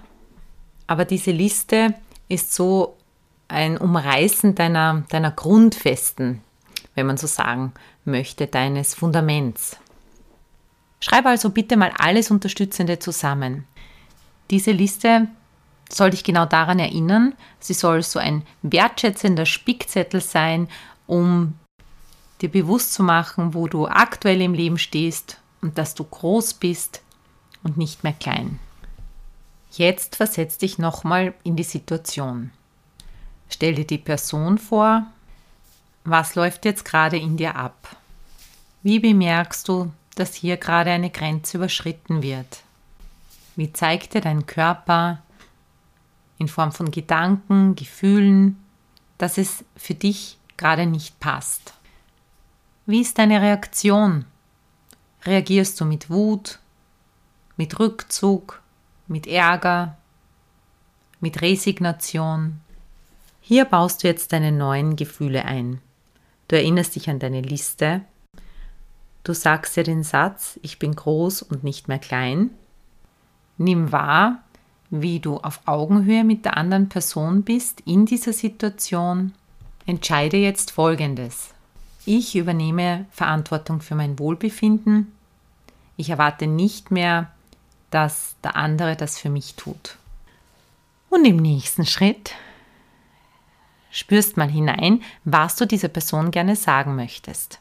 Aber 0.87 1.03
diese 1.03 1.31
Liste 1.31 1.93
ist 2.27 2.53
so 2.53 2.95
ein 3.47 3.77
Umreißen 3.77 4.55
deiner, 4.55 5.03
deiner 5.09 5.31
Grundfesten, 5.31 6.41
wenn 6.95 7.05
man 7.05 7.17
so 7.17 7.27
sagen 7.27 7.73
möchte, 8.03 8.47
deines 8.47 8.95
Fundaments. 8.95 9.77
Schreib 10.99 11.25
also 11.25 11.49
bitte 11.49 11.77
mal 11.77 11.91
alles 11.97 12.31
Unterstützende 12.31 12.99
zusammen. 12.99 13.65
Diese 14.49 14.71
Liste 14.71 15.27
soll 15.89 16.11
dich 16.11 16.23
genau 16.23 16.45
daran 16.45 16.79
erinnern. 16.79 17.33
Sie 17.59 17.73
soll 17.73 18.01
so 18.01 18.19
ein 18.19 18.43
wertschätzender 18.63 19.45
Spickzettel 19.45 20.21
sein, 20.21 20.67
um 21.05 21.53
dir 22.41 22.49
bewusst 22.49 22.93
zu 22.93 23.03
machen, 23.03 23.53
wo 23.53 23.67
du 23.67 23.87
aktuell 23.87 24.41
im 24.41 24.53
Leben 24.53 24.77
stehst 24.77 25.39
und 25.61 25.77
dass 25.77 25.95
du 25.95 26.03
groß 26.03 26.55
bist 26.55 27.01
und 27.63 27.77
nicht 27.77 28.03
mehr 28.03 28.13
klein. 28.13 28.59
Jetzt 29.77 30.15
versetz 30.15 30.57
dich 30.57 30.77
nochmal 30.77 31.33
in 31.43 31.55
die 31.55 31.63
Situation. 31.63 32.51
Stell 33.49 33.75
dir 33.75 33.85
die 33.85 33.97
Person 33.97 34.57
vor. 34.57 35.05
Was 36.03 36.35
läuft 36.35 36.65
jetzt 36.65 36.85
gerade 36.85 37.17
in 37.17 37.37
dir 37.37 37.55
ab? 37.55 37.95
Wie 38.83 38.99
bemerkst 38.99 39.67
du, 39.67 39.91
dass 40.15 40.35
hier 40.35 40.57
gerade 40.57 40.91
eine 40.91 41.09
Grenze 41.09 41.57
überschritten 41.57 42.21
wird? 42.21 42.61
Wie 43.55 43.73
zeigt 43.73 44.13
dir 44.13 44.21
dein 44.21 44.45
Körper, 44.45 45.21
in 46.37 46.47
Form 46.47 46.71
von 46.71 46.91
Gedanken, 46.91 47.75
Gefühlen, 47.75 48.63
dass 49.17 49.37
es 49.37 49.63
für 49.75 49.93
dich 49.93 50.37
gerade 50.57 50.85
nicht 50.85 51.19
passt. 51.19 51.73
Wie 52.85 53.01
ist 53.01 53.17
deine 53.17 53.41
Reaktion? 53.41 54.25
Reagierst 55.23 55.79
du 55.79 55.85
mit 55.85 56.09
Wut, 56.09 56.59
mit 57.57 57.79
Rückzug, 57.79 58.61
mit 59.07 59.27
Ärger, 59.27 59.97
mit 61.19 61.41
Resignation? 61.41 62.61
Hier 63.41 63.65
baust 63.65 64.03
du 64.03 64.07
jetzt 64.07 64.33
deine 64.33 64.51
neuen 64.51 64.95
Gefühle 64.95 65.45
ein. 65.45 65.79
Du 66.47 66.55
erinnerst 66.55 66.95
dich 66.95 67.09
an 67.09 67.19
deine 67.19 67.41
Liste. 67.41 68.01
Du 69.23 69.33
sagst 69.33 69.75
dir 69.75 69.83
den 69.83 70.03
Satz, 70.03 70.59
ich 70.61 70.79
bin 70.79 70.95
groß 70.95 71.41
und 71.41 71.63
nicht 71.63 71.87
mehr 71.87 71.99
klein. 71.99 72.51
Nimm 73.57 73.91
wahr, 73.91 74.43
wie 74.89 75.19
du 75.19 75.37
auf 75.37 75.61
Augenhöhe 75.65 76.23
mit 76.23 76.45
der 76.45 76.57
anderen 76.57 76.89
Person 76.89 77.43
bist 77.43 77.81
in 77.81 78.05
dieser 78.05 78.33
Situation. 78.33 79.33
Entscheide 79.85 80.37
jetzt 80.37 80.71
Folgendes. 80.71 81.53
Ich 82.05 82.35
übernehme 82.35 83.05
Verantwortung 83.11 83.81
für 83.81 83.95
mein 83.95 84.19
Wohlbefinden. 84.19 85.11
Ich 85.97 86.09
erwarte 86.09 86.45
nicht 86.45 86.91
mehr, 86.91 87.31
dass 87.89 88.35
der 88.43 88.55
andere 88.55 88.95
das 88.95 89.19
für 89.19 89.29
mich 89.29 89.55
tut. 89.55 89.97
Und 91.09 91.25
im 91.25 91.37
nächsten 91.37 91.85
Schritt 91.85 92.33
spürst 93.91 94.35
mal 94.35 94.49
hinein, 94.49 95.01
was 95.23 95.55
du 95.55 95.65
dieser 95.65 95.87
Person 95.87 96.31
gerne 96.31 96.55
sagen 96.55 96.95
möchtest. 96.95 97.59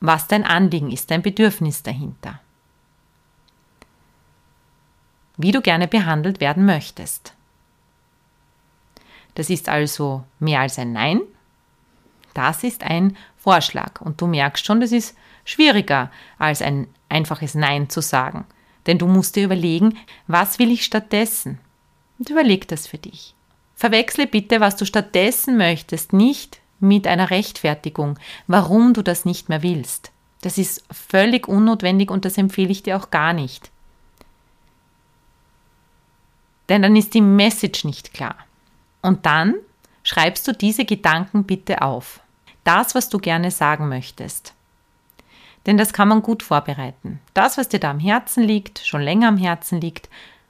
Was 0.00 0.28
dein 0.28 0.44
Anliegen 0.44 0.90
ist, 0.90 1.10
dein 1.10 1.22
Bedürfnis 1.22 1.82
dahinter. 1.82 2.40
Wie 5.36 5.50
du 5.50 5.60
gerne 5.60 5.88
behandelt 5.88 6.40
werden 6.40 6.64
möchtest. 6.64 7.34
Das 9.34 9.50
ist 9.50 9.68
also 9.68 10.24
mehr 10.38 10.60
als 10.60 10.78
ein 10.78 10.92
Nein. 10.92 11.20
Das 12.34 12.62
ist 12.62 12.84
ein 12.84 13.16
Vorschlag. 13.36 14.00
Und 14.00 14.20
du 14.20 14.26
merkst 14.26 14.64
schon, 14.64 14.80
das 14.80 14.92
ist 14.92 15.16
schwieriger 15.44 16.10
als 16.38 16.62
ein 16.62 16.86
einfaches 17.08 17.54
Nein 17.54 17.90
zu 17.90 18.00
sagen. 18.00 18.46
Denn 18.86 18.98
du 18.98 19.06
musst 19.06 19.36
dir 19.36 19.44
überlegen, 19.44 19.96
was 20.26 20.58
will 20.58 20.70
ich 20.70 20.84
stattdessen? 20.84 21.58
Und 22.18 22.30
überleg 22.30 22.68
das 22.68 22.86
für 22.86 22.98
dich. 22.98 23.34
Verwechsle 23.74 24.26
bitte, 24.26 24.60
was 24.60 24.76
du 24.76 24.84
stattdessen 24.84 25.56
möchtest, 25.56 26.12
nicht 26.12 26.60
mit 26.80 27.06
einer 27.06 27.30
Rechtfertigung, 27.30 28.18
warum 28.46 28.94
du 28.94 29.02
das 29.02 29.24
nicht 29.24 29.48
mehr 29.48 29.62
willst. 29.62 30.12
Das 30.42 30.58
ist 30.58 30.84
völlig 30.90 31.48
unnotwendig 31.48 32.10
und 32.10 32.24
das 32.24 32.36
empfehle 32.36 32.70
ich 32.70 32.82
dir 32.82 32.96
auch 32.96 33.10
gar 33.10 33.32
nicht. 33.32 33.70
Denn 36.68 36.82
dann 36.82 36.96
ist 36.96 37.14
die 37.14 37.20
Message 37.20 37.84
nicht 37.84 38.12
klar. 38.14 38.36
Und 39.02 39.26
dann 39.26 39.54
schreibst 40.02 40.46
du 40.46 40.52
diese 40.52 40.84
Gedanken 40.84 41.44
bitte 41.44 41.82
auf. 41.82 42.20
Das, 42.62 42.94
was 42.94 43.08
du 43.08 43.18
gerne 43.18 43.50
sagen 43.50 43.88
möchtest. 43.88 44.54
Denn 45.66 45.78
das 45.78 45.92
kann 45.92 46.08
man 46.08 46.22
gut 46.22 46.42
vorbereiten. 46.42 47.20
Das, 47.32 47.56
was 47.56 47.68
dir 47.68 47.80
da 47.80 47.90
am 47.90 48.00
Herzen 48.00 48.44
liegt, 48.44 48.80
schon 48.80 49.00
länger 49.00 49.28
am 49.28 49.36
Herzen 49.36 49.80
liegt, 49.80 50.08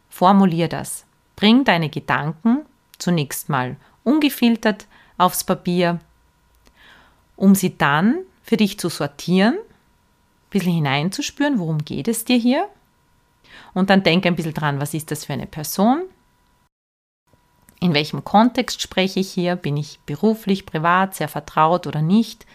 formulier 0.08 0.68
das. 0.68 1.04
Bring 1.36 1.64
deine 1.64 1.88
Gedanken 1.88 2.64
zunächst 2.98 3.48
mal 3.48 3.76
ungefiltert 4.02 4.86
aufs 5.18 5.44
Papier, 5.44 6.00
um 7.36 7.54
sie 7.54 7.76
dann 7.76 8.18
für 8.42 8.56
dich 8.56 8.78
zu 8.78 8.88
sortieren, 8.88 9.54
ein 9.54 10.50
bisschen 10.50 10.74
hineinzuspüren, 10.74 11.58
worum 11.58 11.78
geht 11.78 12.08
es 12.08 12.24
dir 12.24 12.36
hier. 12.36 12.68
Und 13.72 13.90
dann 13.90 14.02
denk 14.02 14.26
ein 14.26 14.36
bisschen 14.36 14.54
dran, 14.54 14.80
was 14.80 14.94
ist 14.94 15.10
das 15.10 15.24
für 15.24 15.32
eine 15.32 15.46
Person? 15.46 16.02
In 17.80 17.94
welchem 17.94 18.24
Kontext 18.24 18.80
spreche 18.80 19.20
ich 19.20 19.30
hier? 19.30 19.56
Bin 19.56 19.76
ich 19.76 19.98
beruflich, 20.06 20.64
privat, 20.64 21.14
sehr 21.14 21.28
vertraut 21.28 21.86
oder 21.86 22.02
nicht? 22.02 22.46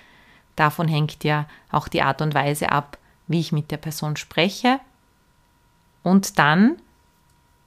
Davon 0.60 0.90
hängt 0.90 1.24
ja 1.24 1.46
auch 1.72 1.88
die 1.88 2.02
Art 2.02 2.22
und 2.22 2.34
Weise 2.34 2.70
ab, 2.70 2.98
wie 3.28 3.40
ich 3.40 3.54
mit 3.54 3.72
der 3.72 3.78
Person 3.78 4.18
spreche. 4.18 4.82
Und 6.04 6.38
dann 6.38 6.82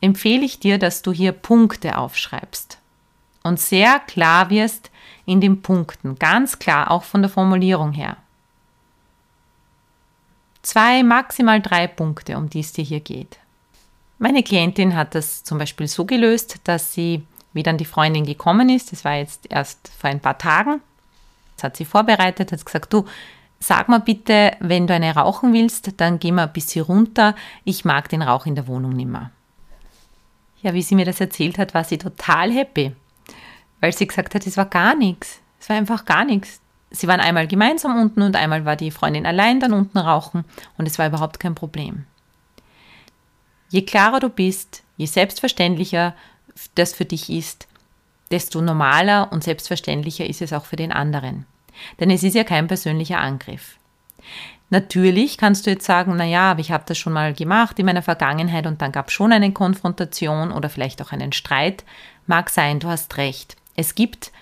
empfehle 0.03 0.45
ich 0.45 0.61
dir, 0.61 0.79
dass 0.79 1.01
du 1.01 1.11
hier 1.11 1.33
Punkte 1.33 1.97
aufschreibst 1.97 2.79
und 3.43 3.59
sehr 3.59 3.99
klar 4.01 4.51
wirst 4.51 4.91
in 5.25 5.41
den 5.41 5.63
Punkten, 5.63 6.19
ganz 6.19 6.59
klar, 6.59 6.91
auch 6.91 7.05
von 7.05 7.23
der 7.23 7.31
Formulierung 7.31 7.93
her. 7.93 8.19
Zwei, 10.61 11.03
maximal 11.03 11.63
drei 11.63 11.87
Punkte, 11.87 12.37
um 12.37 12.51
die 12.51 12.61
es 12.61 12.75
dir 12.75 12.85
hier 12.85 13.01
geht. 13.01 13.39
Meine 14.19 14.43
Klientin 14.43 14.95
hat 14.95 15.15
das 15.15 15.45
zum 15.45 15.57
Beispiel 15.57 15.89
so 15.89 16.05
gelöst, 16.05 16.61
dass 16.65 16.93
sie, 16.93 17.25
wie 17.55 17.63
dann 17.63 17.79
die 17.79 17.87
Freundin 17.87 18.27
gekommen 18.27 18.69
ist, 18.69 18.93
das 18.93 19.03
war 19.03 19.15
jetzt 19.15 19.51
erst 19.51 19.89
vor 19.89 20.11
ein 20.11 20.21
paar 20.21 20.37
Tagen, 20.37 20.83
hat 21.63 21.77
sie 21.77 21.85
vorbereitet, 21.85 22.53
hat 22.53 22.65
gesagt, 22.65 22.93
du, 22.93 23.05
sag 23.59 23.89
mal 23.89 24.01
bitte, 24.01 24.53
wenn 24.61 24.87
du 24.87 24.95
eine 24.95 25.15
rauchen 25.15 25.53
willst, 25.53 26.01
dann 26.01 26.19
geh 26.19 26.33
mal 26.33 26.47
ein 26.47 26.53
bisschen 26.53 26.85
runter, 26.85 27.35
ich 27.65 27.85
mag 27.85 28.09
den 28.09 28.23
Rauch 28.23 28.47
in 28.47 28.55
der 28.55 28.67
Wohnung 28.67 28.93
nimmer. 28.93 29.31
Ja, 30.63 30.75
wie 30.75 30.83
sie 30.83 30.95
mir 30.95 31.05
das 31.05 31.21
erzählt 31.21 31.59
hat, 31.59 31.75
war 31.75 31.85
sie 31.85 31.99
total 31.99 32.53
happy, 32.53 32.93
weil 33.81 33.93
sie 33.93 34.07
gesagt 34.07 34.35
hat, 34.35 34.47
es 34.47 34.57
war 34.57 34.67
gar 34.67 34.95
nichts. 34.95 35.41
Es 35.61 35.69
war 35.69 35.77
einfach 35.77 36.05
gar 36.05 36.25
nichts. 36.25 36.61
Sie 36.91 37.09
waren 37.09 37.21
einmal 37.21 37.47
gemeinsam 37.47 38.01
unten 38.01 38.23
und 38.23 38.37
einmal 38.37 38.65
war 38.65 38.77
die 38.77 38.91
Freundin 38.91 39.27
allein 39.27 39.61
dann 39.61 39.73
unten 39.73 39.99
rauchen 39.99 40.45
und 40.77 40.87
es 40.87 40.99
war 40.99 41.07
überhaupt 41.07 41.41
kein 41.41 41.55
Problem. 41.55 42.05
Je 43.71 43.83
klarer 43.83 44.21
du 44.21 44.29
bist, 44.29 44.83
je 44.97 45.07
selbstverständlicher 45.07 46.15
das 46.75 46.93
für 46.93 47.07
dich 47.07 47.31
ist, 47.31 47.67
desto 48.31 48.61
normaler 48.61 49.33
und 49.33 49.43
selbstverständlicher 49.43 50.27
ist 50.27 50.43
es 50.43 50.53
auch 50.53 50.67
für 50.67 50.77
den 50.77 50.93
anderen. 50.93 51.47
Denn 52.01 52.11
es 52.11 52.23
ist 52.23 52.35
ja 52.35 52.45
kein 52.45 52.67
persönlicher 52.67 53.19
Angriff. 53.19 53.79
Natürlich 54.71 55.37
kannst 55.37 55.67
du 55.67 55.71
jetzt 55.71 55.85
sagen, 55.85 56.17
naja, 56.17 56.53
aber 56.53 56.61
ich 56.61 56.73
habe 56.73 56.85
das 56.87 56.97
schon 56.97 57.13
mal 57.13 57.35
gemacht 57.35 57.79
in 57.79 57.85
meiner 57.85 58.01
Vergangenheit 58.01 58.67
und 58.67 58.81
dann 58.81 58.91
gab 58.91 59.09
es 59.09 59.13
schon 59.13 59.31
eine 59.31 59.53
Konfrontation 59.53 60.51
oder 60.51 60.71
vielleicht 60.71 61.03
auch 61.03 61.13
einen 61.13 61.33
Streit. 61.33 61.85
Mag 62.27 62.49
sein, 62.49 62.81
du 62.81 62.89
hast 62.89 63.19
recht. 63.19 63.57
Es 63.77 63.95
gibt 63.95 64.33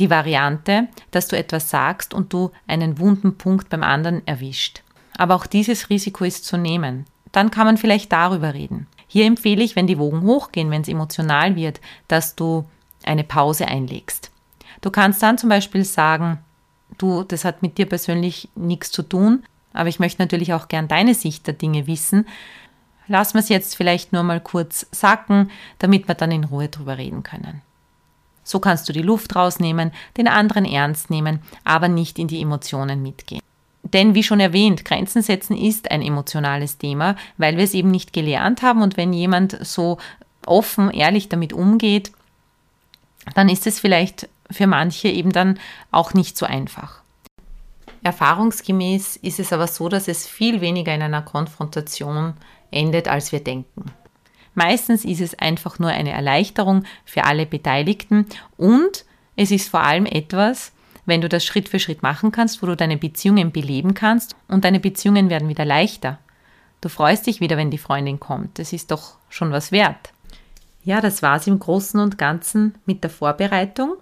die 0.00 0.10
Variante, 0.10 0.88
dass 1.12 1.28
du 1.28 1.36
etwas 1.38 1.70
sagst 1.70 2.12
und 2.12 2.32
du 2.32 2.50
einen 2.66 2.98
wunden 2.98 3.38
Punkt 3.38 3.68
beim 3.68 3.84
anderen 3.84 4.26
erwischt. 4.26 4.82
Aber 5.16 5.36
auch 5.36 5.46
dieses 5.46 5.90
Risiko 5.90 6.24
ist 6.24 6.44
zu 6.44 6.56
nehmen. 6.56 7.06
Dann 7.30 7.52
kann 7.52 7.66
man 7.66 7.76
vielleicht 7.76 8.12
darüber 8.12 8.54
reden. 8.54 8.88
Hier 9.06 9.26
empfehle 9.26 9.62
ich, 9.62 9.76
wenn 9.76 9.86
die 9.86 9.98
Wogen 9.98 10.22
hochgehen, 10.22 10.72
wenn 10.72 10.82
es 10.82 10.88
emotional 10.88 11.54
wird, 11.54 11.80
dass 12.08 12.34
du 12.34 12.64
eine 13.04 13.22
Pause 13.22 13.68
einlegst. 13.68 14.32
Du 14.80 14.90
kannst 14.90 15.22
dann 15.22 15.38
zum 15.38 15.48
Beispiel 15.48 15.84
sagen, 15.84 16.38
du, 16.98 17.22
das 17.22 17.44
hat 17.44 17.62
mit 17.62 17.78
dir 17.78 17.86
persönlich 17.86 18.48
nichts 18.54 18.90
zu 18.90 19.02
tun, 19.02 19.44
aber 19.72 19.88
ich 19.88 19.98
möchte 19.98 20.22
natürlich 20.22 20.52
auch 20.52 20.68
gern 20.68 20.88
deine 20.88 21.14
Sicht 21.14 21.46
der 21.46 21.54
Dinge 21.54 21.86
wissen. 21.86 22.26
Lass 23.08 23.34
wir 23.34 23.40
es 23.40 23.48
jetzt 23.48 23.76
vielleicht 23.76 24.12
nur 24.12 24.22
mal 24.22 24.40
kurz 24.40 24.86
sacken, 24.90 25.50
damit 25.78 26.08
wir 26.08 26.14
dann 26.14 26.30
in 26.30 26.44
Ruhe 26.44 26.68
drüber 26.68 26.98
reden 26.98 27.22
können. 27.22 27.62
So 28.44 28.58
kannst 28.58 28.88
du 28.88 28.92
die 28.92 29.02
Luft 29.02 29.36
rausnehmen, 29.36 29.92
den 30.16 30.28
anderen 30.28 30.64
ernst 30.64 31.10
nehmen, 31.10 31.40
aber 31.64 31.88
nicht 31.88 32.18
in 32.18 32.28
die 32.28 32.40
Emotionen 32.40 33.02
mitgehen. 33.02 33.42
Denn 33.82 34.14
wie 34.14 34.22
schon 34.22 34.40
erwähnt, 34.40 34.84
Grenzen 34.84 35.22
setzen 35.22 35.56
ist 35.56 35.90
ein 35.90 36.02
emotionales 36.02 36.78
Thema, 36.78 37.16
weil 37.36 37.56
wir 37.56 37.64
es 37.64 37.74
eben 37.74 37.90
nicht 37.90 38.12
gelernt 38.12 38.62
haben 38.62 38.82
und 38.82 38.96
wenn 38.96 39.12
jemand 39.12 39.58
so 39.64 39.98
offen, 40.46 40.90
ehrlich 40.90 41.28
damit 41.28 41.52
umgeht, 41.52 42.12
dann 43.34 43.48
ist 43.48 43.66
es 43.66 43.78
vielleicht 43.78 44.28
für 44.52 44.66
manche 44.66 45.08
eben 45.08 45.32
dann 45.32 45.58
auch 45.90 46.14
nicht 46.14 46.36
so 46.36 46.46
einfach. 46.46 47.02
Erfahrungsgemäß 48.02 49.16
ist 49.16 49.38
es 49.38 49.52
aber 49.52 49.68
so, 49.68 49.88
dass 49.88 50.08
es 50.08 50.26
viel 50.26 50.60
weniger 50.60 50.94
in 50.94 51.02
einer 51.02 51.22
Konfrontation 51.22 52.34
endet, 52.70 53.06
als 53.08 53.30
wir 53.32 53.42
denken. 53.42 53.92
Meistens 54.54 55.04
ist 55.04 55.20
es 55.20 55.38
einfach 55.38 55.78
nur 55.78 55.90
eine 55.90 56.10
Erleichterung 56.10 56.84
für 57.04 57.24
alle 57.24 57.46
Beteiligten 57.46 58.26
und 58.56 59.04
es 59.36 59.50
ist 59.50 59.70
vor 59.70 59.80
allem 59.80 60.04
etwas, 60.04 60.72
wenn 61.06 61.20
du 61.20 61.28
das 61.28 61.44
Schritt 61.44 61.68
für 61.68 61.78
Schritt 61.78 62.02
machen 62.02 62.32
kannst, 62.32 62.62
wo 62.62 62.66
du 62.66 62.76
deine 62.76 62.96
Beziehungen 62.96 63.50
beleben 63.50 63.94
kannst 63.94 64.36
und 64.48 64.64
deine 64.64 64.80
Beziehungen 64.80 65.30
werden 65.30 65.48
wieder 65.48 65.64
leichter. 65.64 66.18
Du 66.80 66.88
freust 66.88 67.26
dich 67.26 67.40
wieder, 67.40 67.56
wenn 67.56 67.70
die 67.70 67.78
Freundin 67.78 68.20
kommt. 68.20 68.58
Das 68.58 68.72
ist 68.72 68.90
doch 68.90 69.16
schon 69.28 69.52
was 69.52 69.72
wert. 69.72 70.12
Ja, 70.84 71.00
das 71.00 71.22
war's 71.22 71.46
im 71.46 71.58
Großen 71.58 72.00
und 72.00 72.18
Ganzen 72.18 72.76
mit 72.86 73.04
der 73.04 73.10
Vorbereitung. 73.10 73.94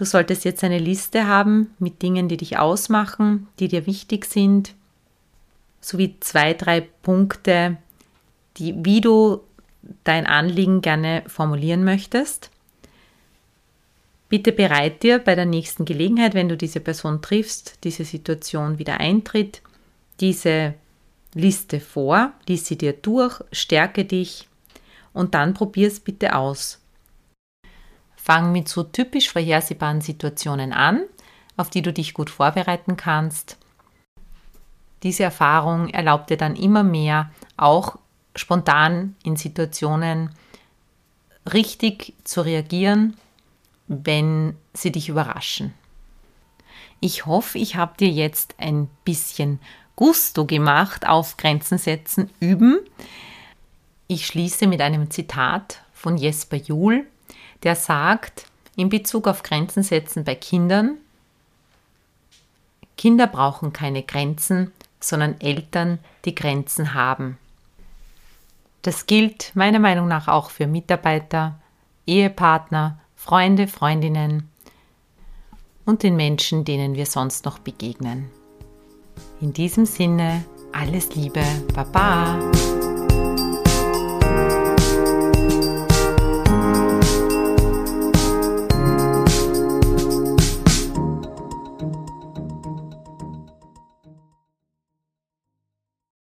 Du 0.00 0.06
solltest 0.06 0.46
jetzt 0.46 0.64
eine 0.64 0.78
Liste 0.78 1.26
haben 1.26 1.74
mit 1.78 2.00
Dingen, 2.00 2.26
die 2.26 2.38
dich 2.38 2.56
ausmachen, 2.56 3.48
die 3.58 3.68
dir 3.68 3.86
wichtig 3.86 4.24
sind, 4.24 4.74
sowie 5.82 6.16
zwei, 6.20 6.54
drei 6.54 6.80
Punkte, 6.80 7.76
die, 8.56 8.74
wie 8.82 9.02
du 9.02 9.42
dein 10.04 10.24
Anliegen 10.24 10.80
gerne 10.80 11.22
formulieren 11.26 11.84
möchtest. 11.84 12.50
Bitte 14.30 14.52
bereit 14.52 15.02
dir 15.02 15.18
bei 15.18 15.34
der 15.34 15.44
nächsten 15.44 15.84
Gelegenheit, 15.84 16.32
wenn 16.32 16.48
du 16.48 16.56
diese 16.56 16.80
Person 16.80 17.20
triffst, 17.20 17.84
diese 17.84 18.06
Situation 18.06 18.78
wieder 18.78 19.00
eintritt, 19.00 19.60
diese 20.20 20.72
Liste 21.34 21.78
vor, 21.78 22.32
lies 22.48 22.64
sie 22.64 22.78
dir 22.78 22.94
durch, 22.94 23.38
stärke 23.52 24.06
dich 24.06 24.48
und 25.12 25.34
dann 25.34 25.52
probier 25.52 25.88
es 25.88 26.00
bitte 26.00 26.36
aus. 26.36 26.80
Fang 28.30 28.52
mit 28.52 28.68
so 28.68 28.84
typisch 28.84 29.28
vorhersehbaren 29.32 30.00
Situationen 30.00 30.72
an, 30.72 31.02
auf 31.56 31.68
die 31.68 31.82
du 31.82 31.92
dich 31.92 32.14
gut 32.14 32.30
vorbereiten 32.30 32.96
kannst. 32.96 33.56
Diese 35.02 35.24
Erfahrung 35.24 35.88
erlaubt 35.88 36.30
dir 36.30 36.36
dann 36.36 36.54
immer 36.54 36.84
mehr, 36.84 37.32
auch 37.56 37.98
spontan 38.36 39.16
in 39.24 39.34
Situationen 39.34 40.30
richtig 41.52 42.14
zu 42.22 42.42
reagieren, 42.42 43.16
wenn 43.88 44.56
sie 44.74 44.92
dich 44.92 45.08
überraschen. 45.08 45.74
Ich 47.00 47.26
hoffe, 47.26 47.58
ich 47.58 47.74
habe 47.74 47.96
dir 47.96 48.10
jetzt 48.10 48.54
ein 48.58 48.88
bisschen 49.04 49.58
Gusto 49.96 50.46
gemacht 50.46 51.04
auf 51.04 51.36
Grenzen 51.36 51.78
setzen, 51.78 52.30
üben. 52.38 52.78
Ich 54.06 54.24
schließe 54.24 54.68
mit 54.68 54.80
einem 54.82 55.10
Zitat 55.10 55.82
von 55.92 56.16
Jesper 56.16 56.58
Juhl, 56.58 57.08
der 57.62 57.76
sagt, 57.76 58.46
in 58.76 58.88
Bezug 58.88 59.26
auf 59.28 59.42
Grenzen 59.42 59.82
setzen 59.82 60.24
bei 60.24 60.34
Kindern, 60.34 60.96
Kinder 62.96 63.26
brauchen 63.26 63.72
keine 63.72 64.02
Grenzen, 64.02 64.72
sondern 65.00 65.40
Eltern, 65.40 65.98
die 66.26 66.34
Grenzen 66.34 66.92
haben. 66.92 67.38
Das 68.82 69.06
gilt 69.06 69.52
meiner 69.54 69.78
Meinung 69.78 70.06
nach 70.08 70.28
auch 70.28 70.50
für 70.50 70.66
Mitarbeiter, 70.66 71.58
Ehepartner, 72.06 72.98
Freunde, 73.16 73.68
Freundinnen 73.68 74.50
und 75.84 76.02
den 76.02 76.16
Menschen, 76.16 76.64
denen 76.64 76.94
wir 76.94 77.06
sonst 77.06 77.44
noch 77.44 77.58
begegnen. 77.58 78.30
In 79.40 79.52
diesem 79.52 79.86
Sinne, 79.86 80.44
alles 80.72 81.14
Liebe, 81.14 81.42
Baba! 81.74 82.38